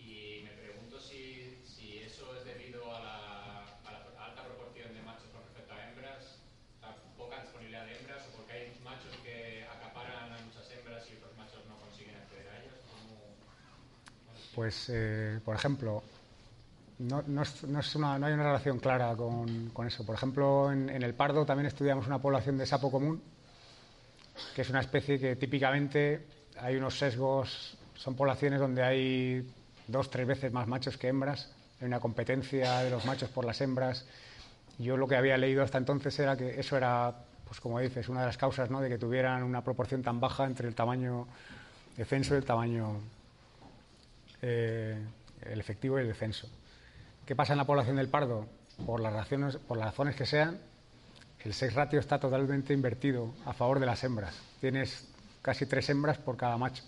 [0.00, 5.02] y me pregunto si, si, eso es debido a la, a la, alta proporción de
[5.04, 6.40] machos con respecto a hembras,
[6.80, 11.20] a poca disponibilidad de hembras o porque hay machos que acaparan a muchas hembras y
[11.20, 12.80] otros machos no consiguen acceder a ellas.
[12.88, 13.36] ¿Cómo,
[14.54, 16.02] pues, eh, por ejemplo,
[16.98, 20.04] no, no, no, hay una relación clara con, con eso.
[20.04, 23.22] Por ejemplo, en, el Pardo también estudiamos una población de sapo común,
[24.54, 26.26] que es una especie que típicamente
[26.58, 29.52] hay unos sesgos, son poblaciones donde hay
[29.88, 33.60] dos, tres veces más machos que hembras, hay una competencia de los machos por las
[33.60, 34.06] hembras.
[34.78, 37.14] Yo lo que había leído hasta entonces era que eso era,
[37.46, 40.68] pues como dices, una de las causas de que tuvieran una proporción tan baja entre
[40.68, 41.26] el tamaño
[41.96, 43.00] de censo y el tamaño,
[44.42, 44.98] eh,
[45.42, 46.48] el efectivo y el descenso.
[47.24, 48.46] ¿Qué pasa en la población del pardo?
[48.84, 50.58] Por las, razones, por las razones que sean,
[51.44, 54.34] el sex ratio está totalmente invertido a favor de las hembras.
[54.60, 55.08] Tienes
[55.40, 56.84] casi tres hembras por cada macho.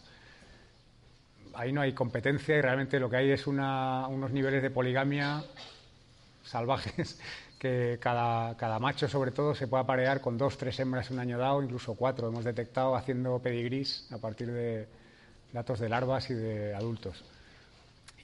[1.54, 5.42] Ahí no hay competencia y realmente lo que hay es unos niveles de poligamia
[6.44, 7.18] salvajes
[7.58, 11.62] que cada, macho sobre todo se puede aparear con dos, tres hembras un año dado,
[11.62, 12.28] incluso cuatro.
[12.28, 14.86] Hemos detectado haciendo pedigrís a partir de
[15.52, 17.24] datos de larvas y de adultos.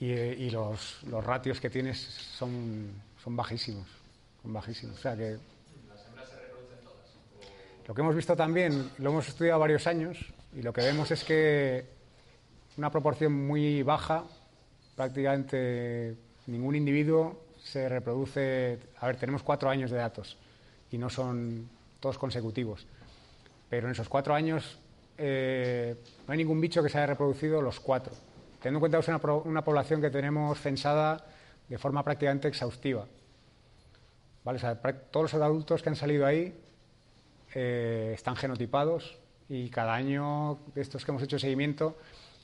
[0.00, 2.90] Y, y los, los ratios que tienes son,
[3.22, 3.86] son bajísimos,
[4.42, 4.98] son bajísimos.
[4.98, 5.36] O sea que
[7.86, 10.16] lo que hemos visto también, lo hemos estudiado varios años,
[10.56, 11.84] y lo que vemos es que
[12.76, 14.24] una proporción muy baja,
[14.96, 16.16] prácticamente
[16.46, 18.78] ningún individuo se reproduce.
[19.00, 20.38] A ver, tenemos cuatro años de datos
[20.90, 21.68] y no son
[22.00, 22.86] todos consecutivos.
[23.68, 24.78] Pero en esos cuatro años
[25.18, 25.94] eh,
[26.26, 28.14] no hay ningún bicho que se haya reproducido los cuatro.
[28.60, 31.24] Teniendo en cuenta que es una, población que tenemos censada
[31.68, 33.06] de forma prácticamente exhaustiva.
[35.10, 36.58] Todos los adultos que han salido ahí
[37.54, 39.18] eh, están genotipados
[39.48, 41.96] y cada año de estos que hemos hecho seguimiento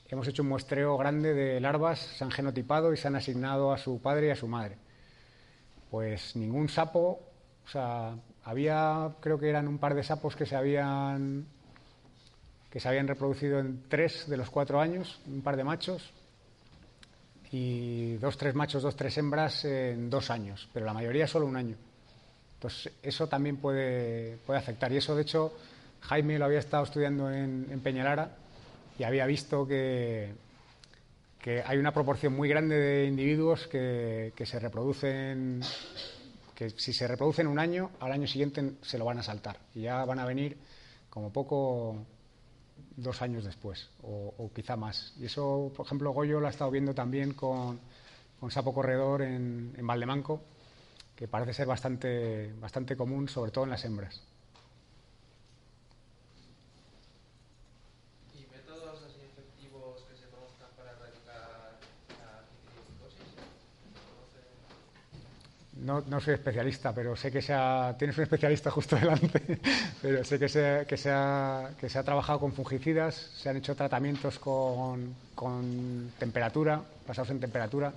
[0.09, 3.77] hemos hecho un muestreo grande de larvas, se han genotipado y se han asignado a
[3.77, 4.77] su padre y a su madre.
[5.91, 7.19] Pues ningún sapo,
[7.65, 11.47] o sea, había, creo que eran un par de sapos que se habían
[12.77, 16.11] que se habían reproducido en tres de los cuatro años, un par de machos,
[17.51, 21.55] y dos, tres machos, dos, tres hembras en dos años, pero la mayoría solo un
[21.55, 21.75] año.
[22.53, 24.91] Entonces, eso también puede, puede afectar.
[24.91, 25.57] Y eso, de hecho,
[26.01, 28.35] Jaime lo había estado estudiando en, en Peñalara
[28.99, 30.35] y había visto que,
[31.41, 35.61] que hay una proporción muy grande de individuos que, que se reproducen,
[36.53, 39.57] que si se reproducen un año, al año siguiente se lo van a saltar.
[39.73, 40.55] Y ya van a venir
[41.09, 42.05] como poco
[42.95, 45.13] dos años después, o, quizá más.
[45.19, 47.79] Y eso, por ejemplo, Goyo lo ha estado viendo también con,
[48.39, 50.41] con sapo corredor en, en Valdemanco,
[51.15, 54.21] que parece ser bastante, bastante común, sobre todo en las hembras.
[58.35, 61.79] ¿Y métodos así efectivos que se conozcan para erradicar
[62.19, 63.33] la quitridiomicosis?
[63.33, 64.45] ¿Se conoce?
[65.81, 69.59] No, no soy especialista, pero sé que se ha, tienes un especialista justo delante,
[70.01, 73.57] pero sé que se, que, se ha, que se ha trabajado con fungicidas, se han
[73.57, 77.93] hecho tratamientos con, con temperatura, basados en temperatura.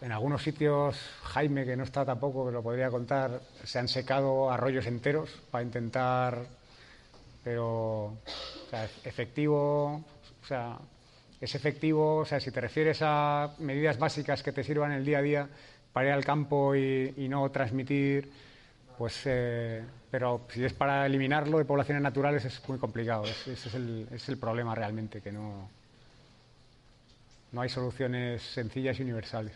[0.00, 4.50] En algunos sitios, Jaime, que no está tampoco, que lo podría contar, se han secado
[4.50, 6.46] arroyos enteros para intentar,
[7.42, 8.12] pero
[8.68, 10.04] o efectivo,
[10.42, 10.78] o sea,
[11.40, 15.18] es efectivo, o sea, si te refieres a medidas básicas que te sirvan el día
[15.18, 15.48] a día
[15.92, 18.30] para ir al campo y, y no transmitir,
[18.96, 23.30] pues, eh, pero si es para eliminarlo de poblaciones naturales es muy complicado.
[23.30, 25.70] Es- ese es el, es el problema realmente, que no,
[27.52, 29.52] no hay soluciones sencillas y universales.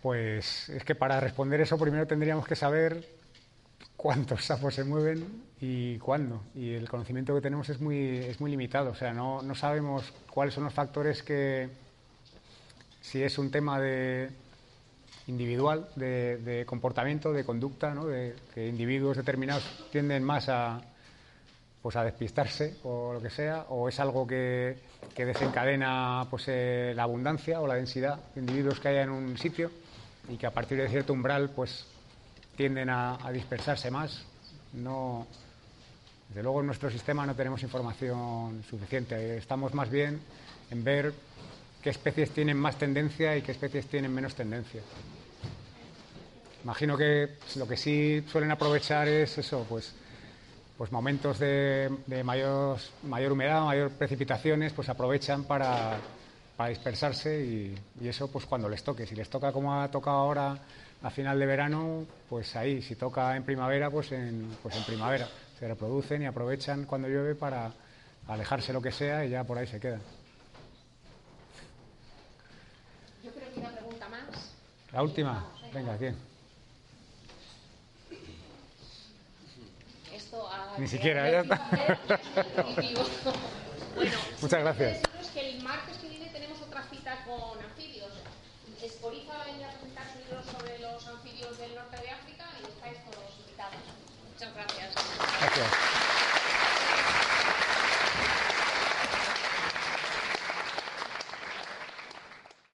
[0.00, 3.04] Pues es que para responder eso primero tendríamos que saber
[3.98, 6.40] cuántos sapos se mueven y cuándo.
[6.54, 8.92] Y el conocimiento que tenemos es muy, es muy limitado.
[8.92, 11.68] O sea, no, no sabemos cuáles son los factores que,
[13.02, 14.30] si es un tema de
[15.26, 18.06] individual, de, comportamiento, de conducta, ¿no?
[18.06, 20.80] de que individuos determinados tienden más a,
[21.82, 24.78] pues a despistarse o lo que sea, o es algo que,
[25.14, 29.36] que desencadena pues, eh, la abundancia o la densidad de individuos que haya en un
[29.36, 29.70] sitio
[30.30, 31.86] y que a partir de cierto umbral pues
[32.58, 34.20] tienden a, dispersarse más.
[34.72, 35.26] No,
[36.28, 39.38] desde luego en nuestro sistema no tenemos información suficiente.
[39.38, 40.20] Estamos más bien
[40.68, 41.14] en ver
[41.80, 44.82] qué especies tienen más tendencia y qué especies tienen menos tendencia.
[46.64, 49.94] Imagino que lo que sí suelen aprovechar es eso, pues
[50.76, 51.90] pues momentos de,
[52.24, 55.98] mayor, mayor humedad, mayor precipitaciones, pues aprovechan para,
[56.56, 59.04] para dispersarse y, y eso pues cuando les toque.
[59.04, 60.56] Si les toca como ha tocado ahora
[61.02, 65.28] a final de verano, pues ahí, si toca en primavera, pues en, pues en primavera.
[65.58, 67.72] Se reproducen y aprovechan cuando llueve para
[68.26, 70.00] alejarse lo que sea y ya por ahí se quedan.
[73.24, 74.52] Yo creo que una pregunta más.
[74.92, 76.16] La última, venga, ¿quién?
[80.12, 82.18] Esto ha Ni siquiera, ya está.
[83.94, 85.02] Bueno, Muchas gracias.
[85.02, 88.12] deciros que el martes que viene tenemos otra cita con anfibios.
[88.80, 92.44] Escoriza va a venir a presentar su libro sobre los anfibios del norte de África
[92.60, 93.74] y estáis todos invitados.
[94.32, 94.94] Muchas gracias.
[95.40, 95.68] Gracias.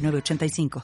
[0.00, 0.70] 906985.